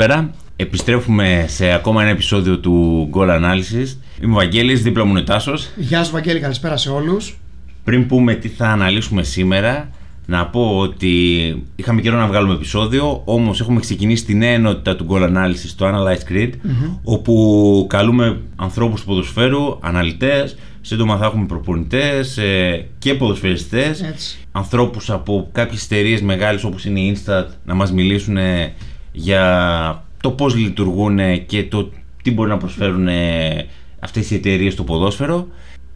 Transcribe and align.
Καλησπέρα. 0.00 0.34
Επιστρέφουμε 0.56 1.44
σε 1.48 1.72
ακόμα 1.72 2.02
ένα 2.02 2.10
επεισόδιο 2.10 2.58
του 2.58 3.08
Goal 3.14 3.28
Analysis. 3.28 3.96
Είμαι 4.22 4.32
ο 4.32 4.34
Βαγγέλης, 4.34 4.82
δίπλα 4.82 5.04
μου 5.04 5.10
είναι 5.10 5.22
Τάσος. 5.22 5.68
Γεια 5.76 6.04
σου 6.04 6.12
Βαγγέλη, 6.12 6.40
καλησπέρα 6.40 6.76
σε 6.76 6.90
όλους. 6.90 7.38
Πριν 7.84 8.06
πούμε 8.06 8.34
τι 8.34 8.48
θα 8.48 8.68
αναλύσουμε 8.68 9.22
σήμερα, 9.22 9.90
να 10.26 10.46
πω 10.46 10.78
ότι 10.78 11.12
είχαμε 11.76 12.00
καιρό 12.00 12.16
να 12.16 12.26
βγάλουμε 12.26 12.54
επεισόδιο, 12.54 13.22
όμως 13.24 13.60
έχουμε 13.60 13.80
ξεκινήσει 13.80 14.24
τη 14.24 14.34
νέα 14.34 14.50
ενότητα 14.50 14.96
του 14.96 15.06
Goal 15.10 15.22
Analysis, 15.22 15.70
το 15.76 15.86
Analyze 15.88 16.32
Grid, 16.32 16.50
όπου 17.04 17.86
καλούμε 17.88 18.40
ανθρώπους 18.56 19.00
του 19.00 19.06
ποδοσφαίρου, 19.06 19.78
αναλυτές, 19.80 20.56
σύντομα 20.80 21.16
θα 21.16 21.24
έχουμε 21.24 21.46
προπονητές 21.46 22.38
ε, 22.38 22.86
και 22.98 23.14
ποδοσφαιριστές, 23.14 24.02
Έτσι. 24.02 24.38
ανθρώπους 24.52 25.10
από 25.10 25.48
κάποιες 25.52 25.84
εταιρείες 25.84 26.22
μεγάλες 26.22 26.64
όπως 26.64 26.84
είναι 26.84 27.00
η 27.00 27.16
Instat 27.16 27.46
να 27.64 27.74
μας 27.74 27.92
μιλήσουν 27.92 28.36
ε, 28.36 28.74
για 29.22 30.04
το 30.20 30.30
πώς 30.30 30.56
λειτουργούν 30.56 31.18
ε, 31.18 31.36
και 31.36 31.64
το 31.64 31.90
τι 32.22 32.32
μπορεί 32.32 32.50
να 32.50 32.56
προσφέρουν 32.56 33.08
ε, 33.08 33.66
αυτές 34.00 34.30
οι 34.30 34.34
εταιρείες 34.34 34.72
στο 34.72 34.84
ποδόσφαιρο. 34.84 35.46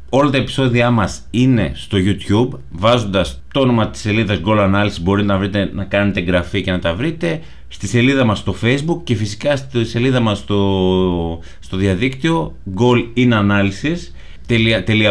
Όλα 0.08 0.30
τα 0.30 0.36
επεισόδια 0.36 0.90
μας 0.90 1.26
είναι 1.30 1.72
στο 1.74 1.98
YouTube. 2.00 2.58
Βάζοντας 2.70 3.42
το 3.52 3.60
όνομα 3.60 3.88
της 3.88 4.00
σελίδας 4.00 4.40
Goal 4.44 4.58
Analysis 4.58 5.00
μπορείτε 5.02 5.26
να, 5.26 5.38
βρείτε, 5.38 5.70
να 5.74 5.84
κάνετε 5.84 6.20
εγγραφή 6.20 6.62
και 6.62 6.70
να 6.70 6.78
τα 6.78 6.94
βρείτε. 6.94 7.40
Στη 7.68 7.86
σελίδα 7.86 8.24
μας 8.24 8.38
στο 8.38 8.54
Facebook 8.62 9.00
και 9.04 9.14
φυσικά 9.14 9.56
στη 9.56 9.84
σελίδα 9.84 10.20
μας 10.20 10.38
στο, 10.38 11.40
στο 11.60 11.76
διαδίκτυο 11.76 12.54
Goal 12.76 13.18
in 13.18 13.32
Analysis 13.32 13.98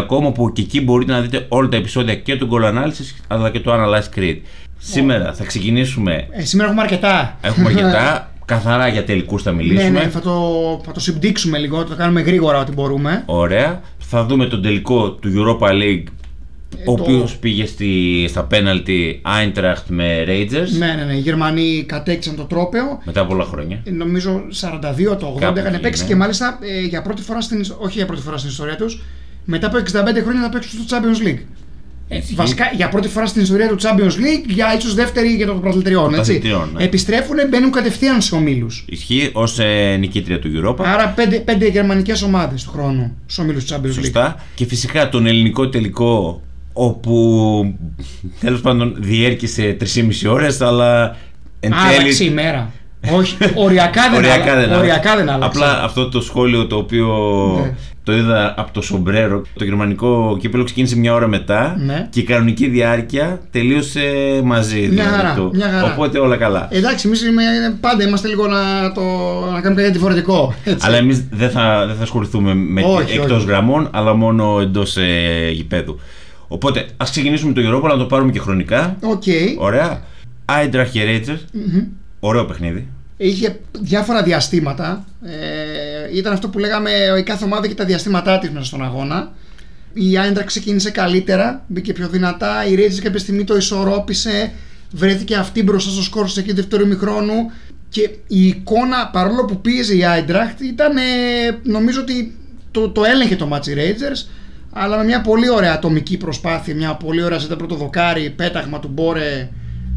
.com 0.08 0.24
όπου 0.24 0.52
και 0.52 0.62
εκεί 0.62 0.82
μπορείτε 0.82 1.12
να 1.12 1.22
δείτε 1.22 1.46
όλα 1.50 1.68
τα 1.68 1.78
επεισόδια 1.78 2.16
και 2.16 2.36
του 2.36 2.50
Goal 2.52 2.64
Analysis 2.64 3.24
αλλά 3.28 3.50
και 3.50 3.60
του 3.60 3.70
Analyze 3.70 4.20
Creed. 4.20 4.38
Σήμερα 4.86 5.34
θα 5.34 5.46
ξεκινήσουμε, 5.46 6.28
Ε, 6.32 6.44
σήμερα 6.46 6.68
έχουμε 6.70 6.84
αρκετά. 6.84 7.38
έχουμε 7.42 7.70
αρκετά, 7.74 8.32
καθαρά 8.46 8.88
για 8.88 9.04
τελικούς 9.04 9.42
θα 9.44 9.52
μιλήσουμε. 9.52 9.90
ναι, 9.90 10.00
ναι, 10.00 10.10
θα 10.10 10.20
το, 10.20 10.42
θα 10.86 10.92
το 10.92 11.00
συμπτύξουμε 11.00 11.58
λίγο, 11.58 11.78
θα 11.78 11.84
το 11.86 11.96
κάνουμε 11.96 12.22
γρήγορα 12.22 12.60
ό,τι 12.60 12.72
μπορούμε. 12.72 13.24
Ωραία. 13.26 13.82
Θα 13.98 14.26
δούμε 14.26 14.46
τον 14.46 14.62
τελικό 14.62 15.12
του 15.12 15.30
Europa 15.36 15.68
League, 15.70 16.04
ο 16.86 16.96
το- 16.96 17.02
οποίος 17.04 17.36
πήγε 17.38 17.66
στη, 17.66 18.26
στα 18.30 18.44
πέναλτι 18.44 19.22
Eintracht 19.26 19.84
με 19.88 20.24
Rangers 20.28 20.78
Ναι, 20.78 20.94
ναι, 20.94 21.04
ναι. 21.04 21.14
Οι 21.14 21.20
Γερμανοί 21.20 21.84
κατέκτησαν 21.88 22.36
το 22.36 22.44
τρόπαιο. 22.44 23.02
μετά 23.06 23.20
από 23.22 23.30
πολλά 23.30 23.44
χρόνια. 23.46 23.82
Ε, 23.84 23.92
Νομίζω 23.92 24.42
42 24.62 25.18
το 25.20 25.34
80 25.36 25.40
Κάπου 25.40 25.60
είχαν 25.60 25.74
εκεί, 25.74 25.82
παίξει 25.82 26.02
ναι. 26.02 26.08
και 26.08 26.16
μάλιστα 26.16 26.60
ε, 26.62 26.82
για 26.86 27.02
πρώτη 27.02 27.22
φορά 27.22 27.42
στην, 27.42 27.60
ισ- 27.60 27.76
όχι 27.80 27.98
για 27.98 28.06
πρώτη 28.06 28.22
φορά 28.22 28.38
στην 28.38 28.50
ιστορία 28.50 28.76
τους, 28.76 29.02
μετά 29.46 29.68
από 29.68 29.78
65 29.78 29.82
χρόνια 30.24 30.42
να 30.42 30.50
παίξουν 30.50 30.80
στο 30.88 30.98
Champions 30.98 31.28
League. 31.28 31.40
Ε, 32.14 32.18
Ισχύει. 32.18 32.34
βασικά 32.36 32.72
για 32.76 32.90
πρώτη 32.90 33.08
φορά 33.08 33.26
στην 33.26 33.42
ιστορία 33.42 33.68
του 33.68 33.76
Champions 33.82 34.12
League, 34.12 34.46
για 34.48 34.76
ίσως 34.78 34.94
δεύτερη 34.94 35.28
για 35.28 35.46
το 35.46 35.54
πρωταθλητριών. 35.54 36.04
έτσι. 36.04 36.14
πρωταθλητριών, 36.16 36.70
ναι. 36.78 36.84
Επιστρέφουν, 36.84 37.36
μπαίνουν 37.50 37.72
κατευθείαν 37.72 38.22
σε 38.22 38.36
ομίλους. 38.36 38.86
Ισχύει 38.90 39.30
ως 39.34 39.60
ε, 39.60 39.96
νικήτρια 40.00 40.40
του 40.40 40.50
Europa. 40.56 40.84
Άρα 40.86 41.08
πέντε, 41.08 41.38
πέντε 41.40 41.68
γερμανικές 41.68 42.22
ομάδες 42.22 42.64
του 42.64 42.72
χρόνου 42.72 43.16
στους 43.26 43.38
ομίλους 43.38 43.66
του 43.66 43.74
Champions 43.74 43.88
League. 43.90 43.94
Σωστά. 43.94 44.36
Και 44.56 44.66
φυσικά 44.66 45.10
τον 45.10 45.26
ελληνικό 45.26 45.70
τελικό 45.70 46.42
όπου 46.74 47.76
τέλος 48.40 48.62
πάντων 48.62 48.96
διέρχησε 49.00 49.78
3,5 49.80 50.32
ώρες 50.32 50.62
αλλά 50.62 51.18
εν 51.60 51.74
Άλλαξε 51.74 52.24
η 52.24 52.30
μέρα. 52.30 52.72
Όχι, 53.12 53.38
οριακά 53.56 54.02
δεν 54.10 54.18
Οριακά 54.20 54.52
άλλαξε. 54.52 54.68
δεν, 54.68 54.78
Οριακά 54.78 55.16
δεν 55.16 55.30
άλλαξε. 55.30 55.60
Απλά 55.64 55.84
αυτό 55.84 56.10
το 56.10 56.22
σχόλιο 56.22 56.68
το 56.68 56.76
οποίο 56.76 57.08
Ναι. 57.64 57.74
Το 58.04 58.14
είδα 58.16 58.54
από 58.58 58.72
το 58.74 58.82
σομπρέρο. 58.82 59.42
Το 59.54 59.64
γερμανικό 59.64 60.38
κύπελο 60.40 60.64
ξεκίνησε 60.64 60.98
μια 60.98 61.14
ώρα 61.14 61.28
μετά 61.28 61.76
Ναι. 61.86 62.08
και 62.10 62.20
η 62.20 62.24
κανονική 62.24 62.68
διάρκεια 62.68 63.40
τελείωσε 63.52 64.02
μαζί. 64.44 64.80
Μια 64.80 64.90
δηλαδή, 64.90 65.10
χαρά, 65.16 65.34
το- 65.34 65.52
μια 65.54 65.70
χαρά. 65.70 65.92
Οπότε 65.94 66.20
όλα 66.20 66.38
καλά. 66.38 66.68
Εντάξει, 66.72 67.08
εμείς 67.08 67.22
πάντα 67.80 68.04
είμαστε 68.08 68.28
λίγο 68.28 68.48
να, 68.48 68.92
το, 68.92 69.02
να 69.54 69.62
κάνουμε 69.62 69.82
κάτι 69.82 69.92
διαφορετικό. 69.92 70.54
έτσι. 70.64 70.88
Αλλά 70.88 70.98
εμείς 70.98 71.28
δεν 71.32 71.50
θα, 71.50 71.86
δεν 71.88 71.96
θα 71.96 72.04
ασχοληθούμε 72.04 72.54
με 72.54 72.82
Όχι, 72.86 73.18
εκτός 73.18 73.38
όχι. 73.38 73.46
γραμμών, 73.48 73.88
αλλά 73.92 74.14
μόνο 74.14 74.60
εντός 74.62 74.98
ε, 74.98 75.50
γηπέδου. 75.54 76.00
Οπότε 76.48 76.86
ας 76.98 77.10
ξεκινήσουμε 77.10 77.54
το 77.54 77.62
Europa 77.70 77.88
να 77.90 77.98
το 77.98 78.06
πάρουμε 78.06 78.32
και 78.32 78.40
χρονικά. 78.40 78.96
Οκ. 79.02 79.24
Ωραία. 79.60 80.02
Άιντραχτ 80.46 80.90
και 80.90 81.04
Rangers. 81.04 81.36
Ωραίο 82.20 82.46
παιχνίδι. 82.46 82.88
Είχε 83.18 83.60
διάφορα 83.80 84.24
διαστήματα. 84.24 85.06
Ε, 85.26 86.18
ήταν 86.18 86.34
αυτό 86.34 86.50
που 86.50 86.60
λέγαμε, 86.60 86.92
η 87.20 87.24
κάθε 87.24 87.44
ομάδα 87.44 87.66
είχε 87.66 87.76
τα 87.76 87.86
διαστήματά 87.86 88.40
της 88.40 88.50
μέσα 88.50 88.66
στον 88.66 88.84
αγώνα. 88.84 89.32
Η 89.94 90.18
Άιντραχτ 90.18 90.44
ξεκίνησε 90.44 90.92
καλύτερα, 90.92 91.64
μπήκε 91.68 91.94
πιο 91.94 92.08
δυνατά. 92.08 92.66
Η 92.68 92.76
Rangers 92.76 93.02
κάποια 93.02 93.20
στιγμή 93.20 93.44
το 93.44 93.56
ισορρόπησε. 93.56 94.52
Βρέθηκε 94.92 95.36
αυτή 95.36 95.64
μπροστά 95.64 95.92
στο 95.92 96.02
σκορ 96.02 96.28
σε 96.28 96.40
εκεί 96.40 96.54
δεύτερο 96.54 96.84
ημιχρόνου. 96.84 97.52
Και 97.90 98.02
η 98.28 98.48
εικόνα, 98.48 99.10
παρόλο 99.14 99.46
που 99.46 99.62
πίεζε 99.62 99.96
η 99.96 100.06
Άιντραχτ, 100.06 100.62
ήταν. 100.62 100.98
ε, 100.98 101.02
νομίζω 101.64 102.02
ότι 102.02 102.36
το, 102.72 102.90
το 102.90 103.04
έλεγχε 103.04 103.36
το 103.36 103.48
ματς 103.48 103.68
η 103.68 103.74
Rangers. 103.78 104.28
Αλλά 104.74 104.98
με 104.98 105.04
μια 105.04 105.22
πολύ 105.22 105.50
ωραία 105.50 105.74
ατομική 105.74 106.18
προσπάθεια, 106.18 106.76
μια 106.76 106.96
πολύ 106.96 107.24
ωραία 107.24 107.40
σε 107.40 107.56
πρώτο 107.56 107.76
δοκάρι, 107.76 108.30
πέταγμα 108.30 108.80
του 108.80 108.88
Μπόρε 108.94 109.50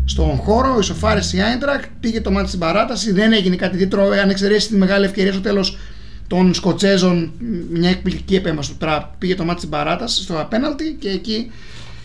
στον 0.09 0.37
χώρο, 0.37 0.77
ισοφάρισε 0.81 1.37
η 1.37 1.41
Άιντραχτ, 1.41 1.84
πήγε 2.00 2.21
το 2.21 2.31
μάτι 2.31 2.49
στην 2.49 2.61
παράταση, 2.61 3.12
δεν 3.12 3.33
έγινε 3.33 3.56
κάτι 3.56 3.75
ιδιαίτερο. 3.75 4.03
Αν 4.22 4.31
εξαιρέσεις 4.31 4.69
τη 4.69 4.77
μεγάλη 4.77 5.05
ευκαιρία 5.05 5.33
στο 5.33 5.41
τέλος 5.41 5.78
των 6.27 6.55
Σκοτσέζων, 6.55 7.33
μια 7.71 7.91
εκπληκτική 7.91 8.34
επέμβαση 8.34 8.71
του 8.71 8.77
Τραπ, 8.77 9.03
πήγε 9.19 9.34
το 9.34 9.44
μάτι 9.44 9.59
στην 9.59 9.71
παράταση, 9.71 10.22
στο 10.22 10.41
απέναλτι 10.41 10.97
και 10.99 11.09
εκεί 11.09 11.50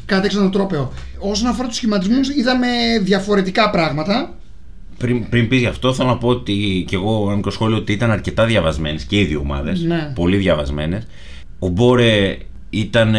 κατέξαν 0.06 0.44
το 0.44 0.50
τρόπαιο. 0.50 0.94
Όσον 1.18 1.48
αφορά 1.48 1.68
τους 1.68 1.78
σχηματισμούς, 1.78 2.30
είδαμε 2.30 2.68
διαφορετικά 3.02 3.70
πράγματα. 3.70 4.36
Πριν, 4.98 5.30
πριν 5.30 5.48
πεις 5.48 5.60
γι' 5.60 5.66
αυτό, 5.66 5.94
θέλω 5.94 6.10
να 6.10 6.18
πω 6.18 6.28
ότι 6.28 6.86
και 6.88 6.96
εγώ 6.96 7.24
ένα 7.26 7.36
μικρό 7.36 7.52
σχόλιο 7.52 7.78
ότι 7.78 7.92
ήταν 7.92 8.12
αρκετά 8.12 8.46
διαβασμένες 8.46 9.04
και 9.04 9.20
οι 9.20 9.26
δύο 9.26 9.40
ομάδες. 9.40 9.82
Ναι. 9.82 10.12
Πολύ 10.16 10.38
διαβασμένες. 10.38 11.08
Ο 11.60 11.68
Μπόρε 11.68 12.38
ήταν 12.70 13.16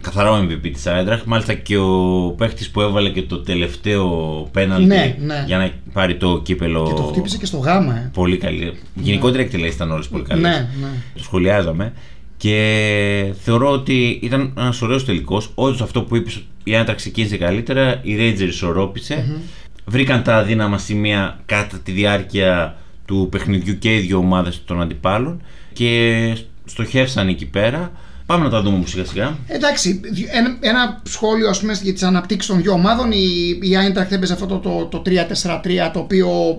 ε, 0.00 0.04
καθαρά 0.04 0.30
ο 0.30 0.42
MVP 0.42 0.70
της 0.72 0.86
Άιντραχ. 0.86 1.24
Μάλιστα 1.24 1.54
και 1.54 1.76
ο 1.76 2.34
παίχτης 2.36 2.70
που 2.70 2.80
έβαλε 2.80 3.10
και 3.10 3.22
το 3.22 3.38
τελευταίο 3.38 4.08
πέναλτι 4.52 4.86
Ναι, 4.86 5.16
ναι. 5.20 5.44
για 5.46 5.58
να 5.58 5.70
πάρει 5.92 6.16
το 6.16 6.40
κύπελο. 6.44 6.84
Και 6.86 6.94
το 6.94 7.02
χτύπησε 7.02 7.36
και 7.36 7.46
στο 7.46 7.56
γάμα, 7.58 7.96
ε. 7.96 8.10
Πολύ 8.14 8.36
καλή. 8.36 8.78
Γενικότερα 8.94 9.42
οι 9.42 9.44
εκτελέσεις 9.44 9.74
ήταν 9.74 9.90
όλες 9.90 10.08
πολύ 10.08 10.22
καλές. 10.22 10.42
Ναι, 10.42 10.68
ναι. 10.80 10.88
Το 11.14 11.22
σχολιάζαμε. 11.22 11.92
Και 12.36 13.32
θεωρώ 13.40 13.70
ότι 13.70 14.18
ήταν 14.22 14.52
ένας 14.58 14.82
ωραίος 14.82 15.04
τελικός. 15.04 15.50
Όντως 15.54 15.80
αυτό 15.80 16.02
που 16.02 16.16
είπες, 16.16 16.42
η 16.64 16.76
Άντρα 16.76 16.94
ξεκίνησε 16.94 17.36
καλύτερα, 17.36 18.00
η 18.02 18.16
Ρέιτζερ 18.16 18.48
ισορρόπησε. 18.48 19.40
Βρήκαν 19.84 20.22
τα 20.22 20.36
αδύναμα 20.36 20.78
σημεία 20.78 21.40
κατά 21.46 21.78
τη 21.78 21.92
διάρκεια 21.92 22.76
του 23.04 23.28
παιχνιδιού 23.30 23.78
και 23.78 23.96
οι 23.96 23.98
δύο 23.98 24.18
ομάδες 24.18 24.62
των 24.64 24.80
αντιπάλων 24.80 25.42
και 25.72 26.36
στοχεύσαν 26.64 27.28
εκεί 27.28 27.46
πέρα. 27.46 27.92
Πάμε 28.30 28.44
να 28.44 28.50
τα 28.50 28.62
δούμε 28.62 28.76
όμως 28.76 28.90
σιγά 28.90 29.04
σιγά. 29.04 29.36
Εντάξει, 29.46 30.00
δι- 30.12 30.28
ένα, 30.32 30.56
ένα 30.60 31.00
σχόλιο 31.08 31.48
ας 31.48 31.60
πούμε 31.60 31.78
για 31.82 31.92
τις 31.92 32.02
αναπτύξεις 32.02 32.50
των 32.50 32.62
δύο 32.62 32.72
ομάδων. 32.72 33.12
Η, 33.12 33.58
η 33.62 33.70
Eintracht 33.86 34.10
έπαιζε 34.10 34.32
αυτό 34.32 34.46
το, 34.46 34.58
το, 34.58 34.84
το 34.86 35.02
3-4-3 35.06 35.90
το 35.92 35.98
οποίο 35.98 36.58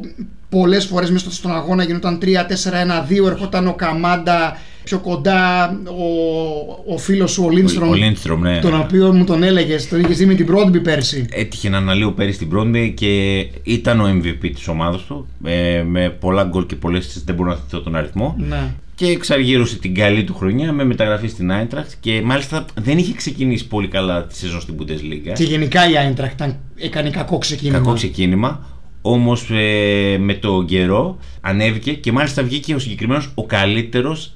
πολλές 0.49 0.85
φορές 0.85 1.11
μέσα 1.11 1.31
στον 1.31 1.55
αγώνα 1.55 1.83
γινόταν 1.83 2.19
3-4-1-2 2.21 3.25
ερχόταν 3.25 3.67
ο 3.67 3.73
Καμάντα 3.73 4.57
πιο 4.84 5.00
κοντά 5.00 5.69
ο, 5.86 6.94
ο 6.94 6.97
φίλος 6.97 7.31
σου 7.31 7.44
ο 7.46 7.50
Λίνστρομ 7.50 7.90
Ο 7.90 7.94
Λίντστρομ, 7.94 8.42
ναι. 8.42 8.59
τον 8.59 8.80
οποίο 8.80 9.14
μου 9.14 9.24
τον 9.24 9.44
έλεγες, 9.44 9.88
τον 9.88 10.00
είχες 10.00 10.18
δει 10.18 10.25
με 10.25 10.34
την 10.34 10.46
Μπρόντμπι 10.46 10.80
πέρσι. 10.80 11.25
Έτυχε 11.31 11.69
να 11.69 11.78
αναλύω 11.78 12.12
πέρυσι 12.12 12.38
την 12.38 12.50
Brondby 12.54 12.92
και 12.95 13.39
ήταν 13.63 14.00
ο 14.00 14.10
MVP 14.10 14.50
της 14.54 14.68
ομάδας 14.68 15.01
του. 15.01 15.28
ε, 15.44 15.83
με 15.83 16.10
πολλά 16.10 16.44
γκολ 16.44 16.66
και 16.66 16.75
πολλές 16.75 17.00
αισθήσεις, 17.00 17.24
δεν 17.24 17.36
μπορώ 17.36 17.50
να 17.50 17.56
θυμηθώ 17.56 17.80
τον 17.80 17.95
αριθμό. 17.95 18.36
Ναι. 18.48 18.74
Και 18.95 19.06
εξαργύρωσε 19.07 19.78
την 19.78 19.95
καλή 19.95 20.24
του 20.24 20.33
χρονιά 20.36 20.72
με 20.72 20.84
μεταγραφή 20.84 21.27
στην 21.27 21.51
Eintracht 21.51 21.92
και 22.00 22.22
μάλιστα 22.24 22.66
δεν 22.81 22.98
είχε 22.98 23.13
ξεκινήσει 23.13 23.68
πολύ 23.68 23.88
καλά 23.88 24.25
τη 24.25 24.38
σεζόν 24.38 24.62
στην 24.62 24.75
Bundesliga. 24.80 25.34
Και 25.34 25.44
γενικά 25.44 25.89
η 25.89 25.94
Eintracht 25.94 26.31
ήταν, 26.34 26.60
έκανε 26.75 27.10
κακό 27.10 27.38
ξεκίνημα. 27.38 27.77
Κακό 27.77 27.94
ξεκίνημα. 27.94 28.66
Όμως 29.01 29.50
ε, 29.51 30.18
με 30.19 30.34
το 30.34 30.63
καιρό 30.68 31.18
ανέβηκε 31.42 31.94
και 31.94 32.12
μάλιστα 32.12 32.44
βγήκε 32.44 32.75
ο 32.75 32.80
συγκεκριμένος 32.80 33.31
ο 33.36 33.45
καλύτερος 33.45 34.36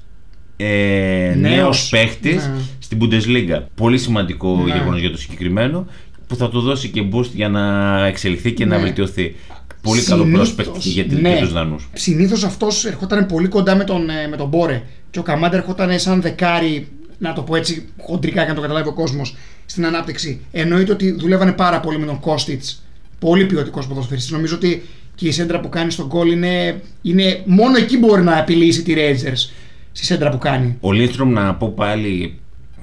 ε, 0.56 1.34
Νέος. 1.36 1.56
νέος 1.56 1.88
παίχτης 1.88 2.34
Ναι. 2.46 2.54
στην 2.78 2.98
Bundesliga. 3.02 3.62
Πολύ 3.74 3.98
σημαντικό 3.98 4.62
Ναι. 4.66 4.72
γεγονός 4.72 5.00
για 5.00 5.10
το 5.10 5.16
συγκεκριμένο 5.18 5.86
που 6.26 6.36
θα 6.36 6.48
του 6.48 6.60
δώσει 6.60 6.88
και 6.88 7.02
boost 7.12 7.30
για 7.34 7.48
να 7.48 7.62
εξελιχθεί 8.06 8.52
και 8.52 8.64
να 8.64 8.76
Ναι. 8.76 8.82
βελτιωθεί. 8.82 9.34
Πολύ 9.82 10.02
καλό 10.02 10.22
Συνήθως, 10.22 10.54
prospect 10.58 10.78
για, 10.78 11.04
την- 11.04 11.20
ναι. 11.20 11.28
για 11.28 11.38
τους 11.40 11.52
Δανούς. 11.52 11.88
Συνήθως 11.92 12.44
αυτός 12.44 12.84
ερχόταν 12.84 13.26
πολύ 13.26 13.48
κοντά 13.48 13.74
με 13.76 13.84
τον, 13.84 14.10
ε, 14.10 14.28
με 14.30 14.36
τον 14.36 14.48
Μπόρε. 14.48 14.82
Και 15.10 15.18
ο 15.18 15.22
Καμάντα 15.22 15.56
ερχόταν 15.56 15.98
σαν 15.98 16.20
δεκάρι, 16.22 16.88
να 17.18 17.32
το 17.32 17.42
πω 17.42 17.56
έτσι 17.56 17.88
χοντρικά 18.00 18.38
για 18.40 18.48
να 18.48 18.54
το 18.54 18.60
καταλάβει 18.60 18.88
ο 18.88 18.92
κόσμος, 18.92 19.36
στην 19.66 19.86
ανάπτυξη. 19.86 20.40
Εννοείται 20.52 20.92
ότι 20.92 21.10
δουλεύανε 21.18 21.52
πάρα 21.52 21.80
πολύ 21.80 21.98
με 21.98 22.06
τον 22.06 22.20
Κώστιτς. 22.20 22.82
Πολύ 23.18 23.44
ποιοτικός 23.46 23.86
ποδοσφαιριστής. 23.86 24.32
Νομίζω 24.32 24.54
ότι 24.56 24.82
και 25.14 25.28
η 25.28 25.32
σέντρα 25.32 25.60
που 25.60 25.68
κάνει 25.68 25.90
στον 25.90 26.06
γκολ 26.06 26.30
είναι, 26.30 26.80
είναι. 27.02 27.42
Μόνο 27.44 27.76
εκεί 27.76 27.98
μπορεί 27.98 28.22
να 28.22 28.38
απειλήσει 28.38 28.82
τη 28.82 28.94
Rangers 28.96 29.50
στη 29.96 30.04
σέντρα 30.04 30.30
που 30.30 30.38
κάνει. 30.38 30.76
Ο 30.80 30.92
Λίντστρομ, 30.92 31.32
να 31.32 31.54
πω 31.54 31.68
πάλι, 31.68 32.38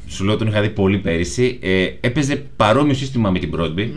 σου 0.07 0.23
λέω 0.23 0.37
τον 0.37 0.47
είχα 0.47 0.61
δει 0.61 0.69
πολύ 0.69 0.97
πέρυσι, 0.97 1.59
ε, 1.61 1.85
έπαιζε 1.99 2.43
παρόμοιο 2.55 2.93
σύστημα 2.93 3.29
με 3.29 3.39
την 3.39 3.51
Brondby. 3.55 3.87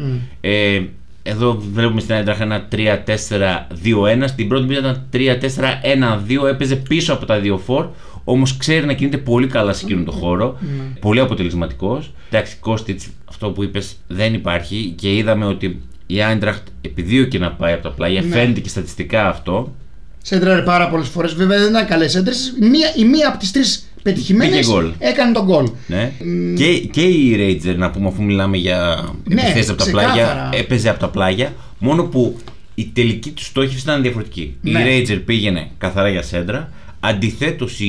Ε, 0.41 0.83
εδώ 1.23 1.63
βλέπουμε 1.73 2.01
στην 2.01 2.15
Άιντραχτ 2.15 2.41
ένα 2.41 2.69
3-4-2-1. 2.73 4.25
Στην 4.27 4.49
πρώτη 4.49 4.67
μήνα 4.67 4.79
ήταν 4.79 5.07
3-4-1-2. 5.13 6.49
Έπαιζε 6.49 6.77
πίσω 6.77 7.13
από 7.13 7.27
τα 7.27 7.39
δύο 7.39 7.59
φορ. 7.59 7.87
Όμως 8.25 8.57
ξέρει 8.57 8.87
να 8.87 8.93
κινείται 8.93 9.17
πολύ 9.17 9.47
καλά 9.47 9.73
σε 9.73 9.85
εκείνον 9.85 10.05
τον 10.05 10.15
χώρο. 10.15 10.59
Πολύ 11.01 11.21
αποτελεσματικός. 11.21 12.12
Εντάξει, 12.31 12.57
Κώστιτς, 12.61 13.09
αυτό 13.25 13.51
που 13.51 13.62
είπες 13.62 13.97
δεν 14.07 14.35
υπάρχει 14.35 14.95
και 14.97 15.17
είδαμε 15.17 15.45
ότι 15.45 15.83
η 16.07 16.23
Άιντραχτ 16.23 16.67
επιδίωκε 16.81 17.39
να 17.39 17.53
πάει 17.53 17.73
από 17.73 17.83
τα 17.83 17.91
πλάγια. 17.91 18.23
Ναι. 18.23 18.29
Φαίνεται 18.29 18.61
και 18.61 18.69
στατιστικά 18.69 19.29
αυτό. 19.29 19.75
Σέντραρε 20.28 20.62
πάρα 20.62 20.88
πολλές 20.88 21.08
φορές. 21.08 21.34
Βέβαια 21.34 21.58
δεν 21.58 21.69
ήταν 21.69 21.87
καλές 21.87 22.14
έντρες. 22.14 22.55
Μία, 22.61 22.93
η 22.96 23.05
μία 23.05 23.28
από 23.28 23.38
τις 23.38 23.50
τρεις 23.50 23.90
πετυχημένες 24.02 24.58
Πήγε 24.58 24.73
γκολ. 24.73 24.93
έκανε 24.99 25.32
τον 25.32 25.44
γκολ. 25.44 25.70
Ναι. 25.87 26.12
Και, 26.56 26.78
και 26.78 27.00
η 27.02 27.37
Ranger, 27.64 27.75
να 27.76 27.90
πούμε, 27.90 28.08
αφού 28.08 28.23
μιλάμε 28.23 28.56
για 28.56 29.08
Ναι, 29.25 29.40
επιθέσεις 29.40 29.69
από 29.69 29.78
τα 29.78 29.84
ξεκάθαρα. 29.84 30.12
πλάγια, 30.12 30.50
έπαιζε 30.52 30.88
από 30.88 30.99
τα 30.99 31.08
πλάγια. 31.08 31.55
Μόνο 31.78 32.02
που 32.05 32.37
η 32.75 32.90
τελική 32.93 33.31
του 33.31 33.43
στόχευση 33.43 33.78
ήταν 33.82 34.02
διαφορετική. 34.02 34.56
Ναι. 34.61 34.81
Η 34.81 35.06
Ranger 35.08 35.20
πήγαινε 35.25 35.70
καθαρά 35.78 36.08
για 36.08 36.23
σέντρα. 36.23 36.70
Αντιθέτως, 37.00 37.81
η, 37.81 37.87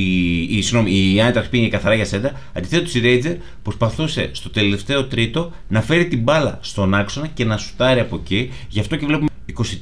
η, 0.50 0.62
συγγνώμη, 0.62 0.92
η 0.92 1.16
Eintracht 1.20 1.46
πήγαινε 1.50 1.70
καθαρά 1.70 1.96
για 1.96 2.06
σέντρα. 2.06 2.32
Αντιθέτως, 2.54 2.96
η 2.96 3.02
Ranger 3.04 3.36
προσπαθούσε 3.64 4.30
στο 4.34 4.50
τελευταίο 4.50 5.06
τρίτο 5.06 5.52
να 5.68 5.82
φέρει 5.82 6.08
την 6.08 6.20
μπάλα 6.20 6.60
στον 6.62 6.94
άξονα 6.94 7.28
και 7.28 7.46
να 7.46 7.58
σουτάρει 7.58 8.00
από 8.00 8.16
εκεί. 8.24 8.52
Γι' 8.70 8.80
αυτό 8.80 8.96
και 8.96 9.06
βλέπουμε 9.06 9.28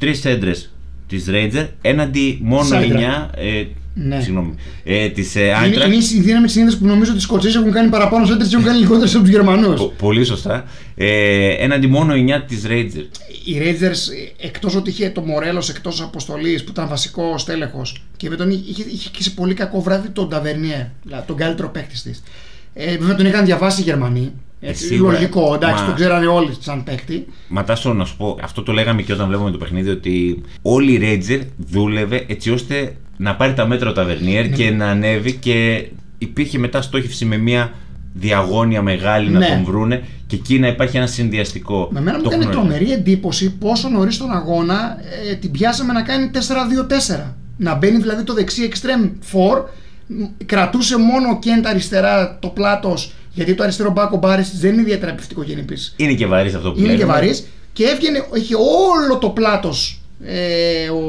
23 0.01 0.09
σέντρες 0.11 0.69
της 1.07 1.25
Ranger 1.29 1.67
έναντι 1.81 2.39
μόνο 2.41 2.63
Σέντρα. 2.63 3.29
9. 3.35 3.37
Ε, 3.37 3.65
Ναι. 3.97 4.21
Συγγνώμη. 4.21 4.53
Ε, 4.83 5.09
της, 5.09 5.35
ε, 5.35 5.41
Είναι, 5.41 5.55
Eintracht. 5.75 5.85
είναι 5.85 5.95
η 5.95 6.19
δύναμη 6.19 6.43
της 6.45 6.53
συνείδηση 6.53 6.77
που 6.77 6.85
νομίζω 6.85 7.09
ότι 7.11 7.19
οι 7.19 7.23
Σκοτσέζοι 7.23 7.57
έχουν 7.57 7.71
κάνει 7.71 7.89
παραπάνω 7.89 8.25
σέντρε 8.25 8.47
και 8.47 8.53
έχουν 8.55 8.65
κάνει 8.67 8.79
λιγότερες 8.79 9.13
από 9.15 9.23
τους 9.23 9.31
Γερμανούς. 9.33 9.79
Πο- 9.79 9.93
Πολύ 9.97 10.23
σωστά. 10.25 10.65
Ε, 10.95 11.49
έναντι 11.49 11.87
μόνο 11.87 12.13
9 12.13 12.41
της 12.47 12.63
Ranger. 12.67 13.05
Οι 13.45 13.57
Rangers, 13.61 13.97
εκτός 14.45 14.75
ότι 14.75 14.89
είχε 14.89 15.09
το 15.09 15.21
Μορέλος 15.21 15.69
εκτός 15.69 16.01
αποστολής 16.01 16.63
που 16.63 16.71
ήταν 16.71 16.87
βασικό 16.87 17.35
τέλεχο 17.45 17.81
και 18.17 18.29
με 18.29 18.35
τον 18.35 18.49
είχε, 18.49 18.63
είχε, 18.69 18.83
είχε 18.93 19.09
και 19.09 19.23
σε 19.23 19.29
πολύ 19.29 19.53
κακό 19.53 19.81
βράδυ 19.81 20.09
τον 20.09 20.29
Ταβερνιέ, 20.29 20.91
δηλαδή 21.03 21.27
τον 21.27 21.35
καλύτερο 21.37 21.69
παίκτη 21.69 22.01
της. 22.01 22.23
Ε, 22.73 22.97
βέβαια 22.97 23.15
τον 23.15 23.25
είχαν 23.25 23.45
διαβάσει 23.45 23.81
οι 23.81 23.83
Γερμανοί. 23.83 24.31
Έτσι, 24.67 24.85
σίγουρα. 24.85 25.11
λογικό, 25.13 25.53
εντάξει, 25.53 25.79
Μα- 25.81 25.85
τον 25.85 25.95
ξέρανε 25.95 26.25
όλοι 26.25 26.55
σαν 26.59 26.83
παίκτη. 26.83 27.25
Μα 27.47 27.63
Τάσο, 27.63 27.93
να 27.93 28.05
σου 28.05 28.17
πω, 28.17 28.37
αυτό 28.43 28.63
το 28.63 28.71
λέγαμε 28.71 29.01
και 29.01 29.13
όταν 29.13 29.27
βλέπαμε 29.27 29.51
το 29.51 29.57
παιχνίδι, 29.57 29.89
ότι 29.89 30.41
όλη 30.61 30.91
η 30.93 30.99
Ranger 31.01 31.41
δούλευε 31.57 32.23
έτσι 32.27 32.51
ώστε 32.51 32.95
να 33.17 33.35
πάρει 33.35 33.53
τα 33.53 33.67
μέτρα 33.67 33.89
ο 33.89 33.93
Ταβερνιέρ 33.93 34.49
Ναι. 34.49 34.55
και 34.55 34.69
να 34.71 34.87
ανέβει 34.89 35.33
και 35.33 35.87
υπήρχε 36.17 36.57
μετά 36.57 36.81
στόχευση 36.81 37.25
με 37.25 37.37
μια 37.37 37.71
διαγώνια 38.13 38.81
μεγάλη 38.81 39.29
Ναι. 39.29 39.39
να 39.39 39.47
τον 39.47 39.63
βρούνε 39.63 40.03
και 40.27 40.35
εκεί 40.35 40.59
να 40.59 40.67
υπάρχει 40.67 40.97
ένα 40.97 41.07
συνδυαστικό. 41.07 41.89
Με 41.91 42.01
μένα 42.01 42.17
μου 42.17 42.23
Το 42.23 42.29
έκανε 42.31 42.43
έχουν 42.43 42.57
όλοι. 42.59 42.67
τρομερή 42.67 42.91
εντύπωση 42.91 43.51
πόσο 43.57 43.89
νωρίς 43.89 44.15
στον 44.15 44.31
αγώνα 44.31 44.97
ε, 45.31 45.35
την 45.35 45.51
πιάσαμε 45.51 45.93
να 45.93 46.01
κάνει 46.01 46.29
4-2-4. 46.33 47.33
Να 47.57 47.75
μπαίνει 47.75 47.97
δηλαδή 47.97 48.23
το 48.23 48.33
δεξί 48.33 48.69
extreme 48.73 49.09
4, 49.33 49.63
μ, 50.07 50.23
κρατούσε 50.45 50.97
μόνο 50.97 51.29
ο 51.29 51.39
Κέντ 51.39 51.67
αριστερά 51.67 52.37
το 52.41 52.47
πλάτος, 52.47 53.11
γιατί 53.35 53.55
το 53.55 53.63
αριστερό 53.63 53.91
μπάκο 53.91 54.17
μπάρις 54.17 54.59
δεν 54.59 54.73
είναι 54.73 54.81
ιδιαίτερα 54.81 55.11
επιθετικογενή 55.11 55.65
Είναι 55.95 56.13
και 56.13 56.25
βαρύς 56.25 56.53
αυτό 56.53 56.71
που 56.71 56.79
Είναι 56.79 56.87
και 56.87 56.97
λέμε. 56.97 57.11
βαρύς 57.11 57.45
και 57.73 57.83
έβγαινε, 57.83 58.25
είχε 58.33 58.55
όλο 58.55 59.17
το 59.17 59.29
πλάτος 59.29 59.99
ε, 60.23 60.89
ο 60.89 61.01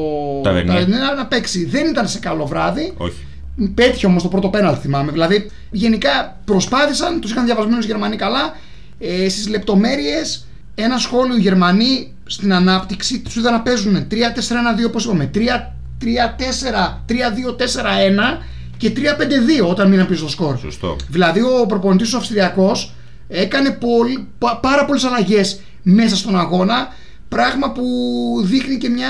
Ταβερνιέ. 0.42 0.72
Ταβερνιέ 0.72 0.96
να 1.16 1.26
παίξει. 1.26 1.64
Δεν 1.64 1.86
ήταν 1.86 2.08
σε 2.08 2.18
καλό 2.18 2.46
βράδυ. 2.46 2.92
Όχι. 2.96 3.26
Πέτυχε 3.74 4.06
όμως 4.06 4.22
το 4.22 4.28
πρώτο 4.28 4.48
πέναλ, 4.48 4.76
θυμάμαι. 4.80 5.12
Δηλαδή, 5.12 5.50
γενικά 5.70 6.38
προσπάθησαν, 6.44 7.20
τους 7.20 7.30
είχαν 7.30 7.44
διαβασμένους 7.44 7.84
οι 7.84 7.86
Γερμανοί 7.86 8.16
καλά. 8.16 8.56
Ε, 8.98 9.28
Στις 9.28 9.48
λεπτομέρειες, 9.48 10.46
ένα 10.74 10.98
σχόλιο 10.98 11.36
οι 11.36 11.40
Γερμανοί 11.40 12.12
στην 12.26 12.52
ανάπτυξη 12.52 13.20
τους 13.20 13.36
είδαν 13.36 13.52
να 13.52 13.60
παίζουν 13.60 14.06
3-4-1-2, 14.10 14.14
όπω 14.86 14.98
είπαμε. 14.98 15.30
3-4-3-2-4-1 15.34 15.38
και 18.76 18.92
3-5-2 18.96 19.68
όταν 19.68 19.88
μείναν 19.90 20.06
πίσω 20.06 20.18
στο 20.20 20.28
σκορ. 20.28 20.58
Σωστό. 20.58 20.96
Δηλαδή, 21.08 21.40
ο 21.40 21.66
προπονητής 21.68 22.14
ο 22.14 22.16
Αυστριακός 22.16 22.92
έκανε 23.28 23.70
πολύ, 23.70 24.26
πα- 24.38 24.56
πάρα 24.62 24.84
πολλές 24.84 25.04
αλλαγές 25.04 25.60
μέσα 25.82 26.16
στον 26.16 26.38
αγώνα. 26.38 26.88
Πράγμα 27.28 27.72
που 27.72 27.82
δείχνει 28.44 28.76
και 28.78 28.88
μια, 28.88 29.08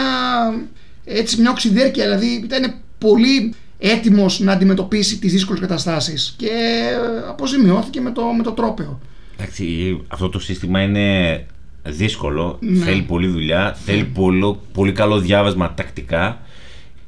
έτσι, 1.04 1.40
μια 1.40 1.50
οξυδέρκεια. 1.50 2.04
Δηλαδή, 2.04 2.26
ήταν 2.44 2.74
πολύ 2.98 3.54
έτοιμος 3.78 4.40
να 4.40 4.52
αντιμετωπίσει 4.52 5.18
τις 5.18 5.32
δύσκολες 5.32 5.60
καταστάσεις. 5.60 6.34
Και 6.36 6.46
ε, 6.46 7.28
αποζημιώθηκε 7.28 8.00
με 8.00 8.10
το, 8.10 8.22
με 8.36 8.42
το 8.42 8.50
τρόπαιο. 8.50 9.00
Εντάξει, 9.38 9.98
αυτό 10.08 10.28
το 10.28 10.38
σύστημα 10.38 10.80
είναι 10.82 11.46
δύσκολο. 11.82 12.56
Ναι. 12.60 12.84
Θέλει 12.84 13.02
πολλή 13.02 13.26
δουλειά. 13.28 13.76
Θέλει 13.84 14.04
πολύ, 14.04 14.56
πολύ 14.72 14.92
καλό 14.92 15.19
διάβασμα 15.19 15.74
τακτικά. 15.74 16.40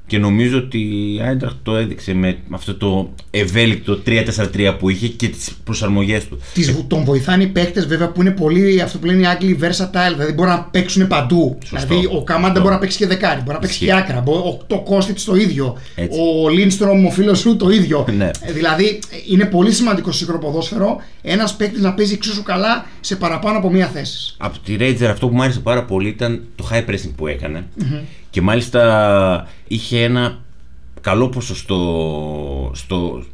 Και 0.09 0.19
νομίζω 0.19 0.59
ότι 0.59 0.79
η 0.79 1.21
Άιντραχτ 1.21 1.57
το 1.63 1.77
έδειξε 1.77 2.15
με 2.15 2.39
αυτό 2.51 2.75
το 2.75 3.11
ευέλικτο 3.31 3.99
3-4-3 4.07 4.75
που 4.79 4.89
είχε 4.89 5.09
και 5.09 5.29
τις 5.29 5.51
προσαρμογές 5.65 6.25
του. 6.29 6.39
Τις, 6.55 6.85
τον 6.87 7.05
βοηθάνε 7.05 7.43
οι 7.43 7.47
παίκτες 7.47 7.87
βέβαια 7.87 8.09
που 8.09 8.21
είναι 8.21 8.31
πολύ 8.31 8.81
αυτό 8.81 8.99
που 8.99 9.07
λένε 9.07 9.21
οι 9.21 9.27
Άγγλοι 9.27 9.59
versatile, 9.63 10.13
δηλαδή 10.15 10.33
μπορούν 10.33 10.53
να 10.53 10.63
παίξουν 10.63 11.07
παντού. 11.07 11.59
Σωστό. 11.65 11.87
Δηλαδή 11.89 12.07
ο 12.17 12.23
Κάμαντα 12.23 12.47
Σωστό. 12.47 12.61
μπορεί 12.63 12.75
να 12.75 12.81
παίξει 12.81 12.99
και 12.99 13.07
δεκάρι, 13.07 13.41
μπορεί 13.41 13.53
να 13.53 13.59
παίξει 13.59 13.75
Ισχύει. 13.75 13.85
και 13.87 13.93
άκρα. 13.93 14.21
μπο- 14.21 14.39
Ο, 14.39 14.65
το 14.67 14.79
Κώστιτ 14.81 15.19
το 15.25 15.35
ίδιο. 15.37 15.77
Έτσι. 15.95 16.19
Ο 16.45 16.49
Λίνστρομ, 16.49 17.07
ο 17.07 17.11
φίλος 17.11 17.39
σου 17.39 17.57
το 17.57 17.71
ίδιο. 17.71 18.07
Ναι. 18.17 18.31
Ε, 18.41 18.53
δηλαδή 18.53 18.85
ε, 18.87 19.17
είναι 19.31 19.45
πολύ 19.45 19.73
σημαντικό 19.73 20.09
στο 20.09 20.19
σύγχρονο 20.19 20.41
ποδόσφαιρο 20.41 21.01
ένας 21.23 21.57
παίκτης 21.57 21.81
να 21.83 21.93
παίζει 21.95 22.13
εξίσου 22.15 22.43
καλά 22.43 22.87
σε 23.01 23.17
παραπάνω 23.17 23.59
από 23.59 23.71
μία 23.71 23.87
θέση. 23.87 24.35
Από 24.39 24.59
τη 24.65 24.77
Ranger 24.81 25.05
αυτό 25.11 25.29
που 25.29 25.35
μου 25.35 25.43
άρεσε 25.43 25.61
πάρα 25.61 25.85
πολύ 25.85 26.09
ήταν 26.09 26.43
το 26.57 26.69
high 26.73 26.91
pressing 26.91 27.11
που 27.17 27.27
έκανε. 27.27 27.65
Και 28.31 28.41
μάλιστα 28.43 29.49
είχε 29.69 30.03
ένα 30.03 30.39
καλό 31.01 31.29
ποσοστό 31.29 32.71
στο, 32.75 33.25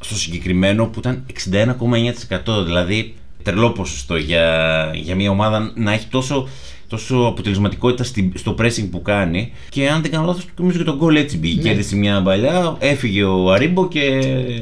στο 0.00 0.14
συγκεκριμένο 0.14 0.86
που 0.86 0.98
ήταν 0.98 1.26
61,9%. 1.50 2.64
Δηλαδή 2.64 3.14
τρελό 3.42 3.70
ποσοστό 3.70 4.16
για, 4.16 4.90
για 4.94 5.14
μια 5.14 5.30
ομάδα 5.30 5.72
να 5.74 5.92
έχει 5.92 6.06
τόσο, 6.06 6.48
τόσο 6.88 7.16
αποτελεσματικότητα 7.16 8.04
στη- 8.04 8.32
στο 8.34 8.54
pressing 8.58 8.88
που 8.90 9.02
κάνει. 9.02 9.52
Και 9.68 9.88
αν 9.88 10.02
δεν 10.02 10.10
κάνω 10.10 10.26
λάθος, 10.26 10.46
νομίζω 10.58 10.78
και 10.78 10.84
τον 10.84 11.00
goal 11.02 11.14
έτσι 11.16 11.38
μπήκε. 11.38 11.56
Ναι. 11.62 11.68
Κέρδισε 11.68 11.96
μια 11.96 12.20
μπαλιά, 12.20 12.76
έφυγε 12.78 13.22
ο 13.24 13.52
Αρίμπο 13.52 13.88
και. 13.88 14.00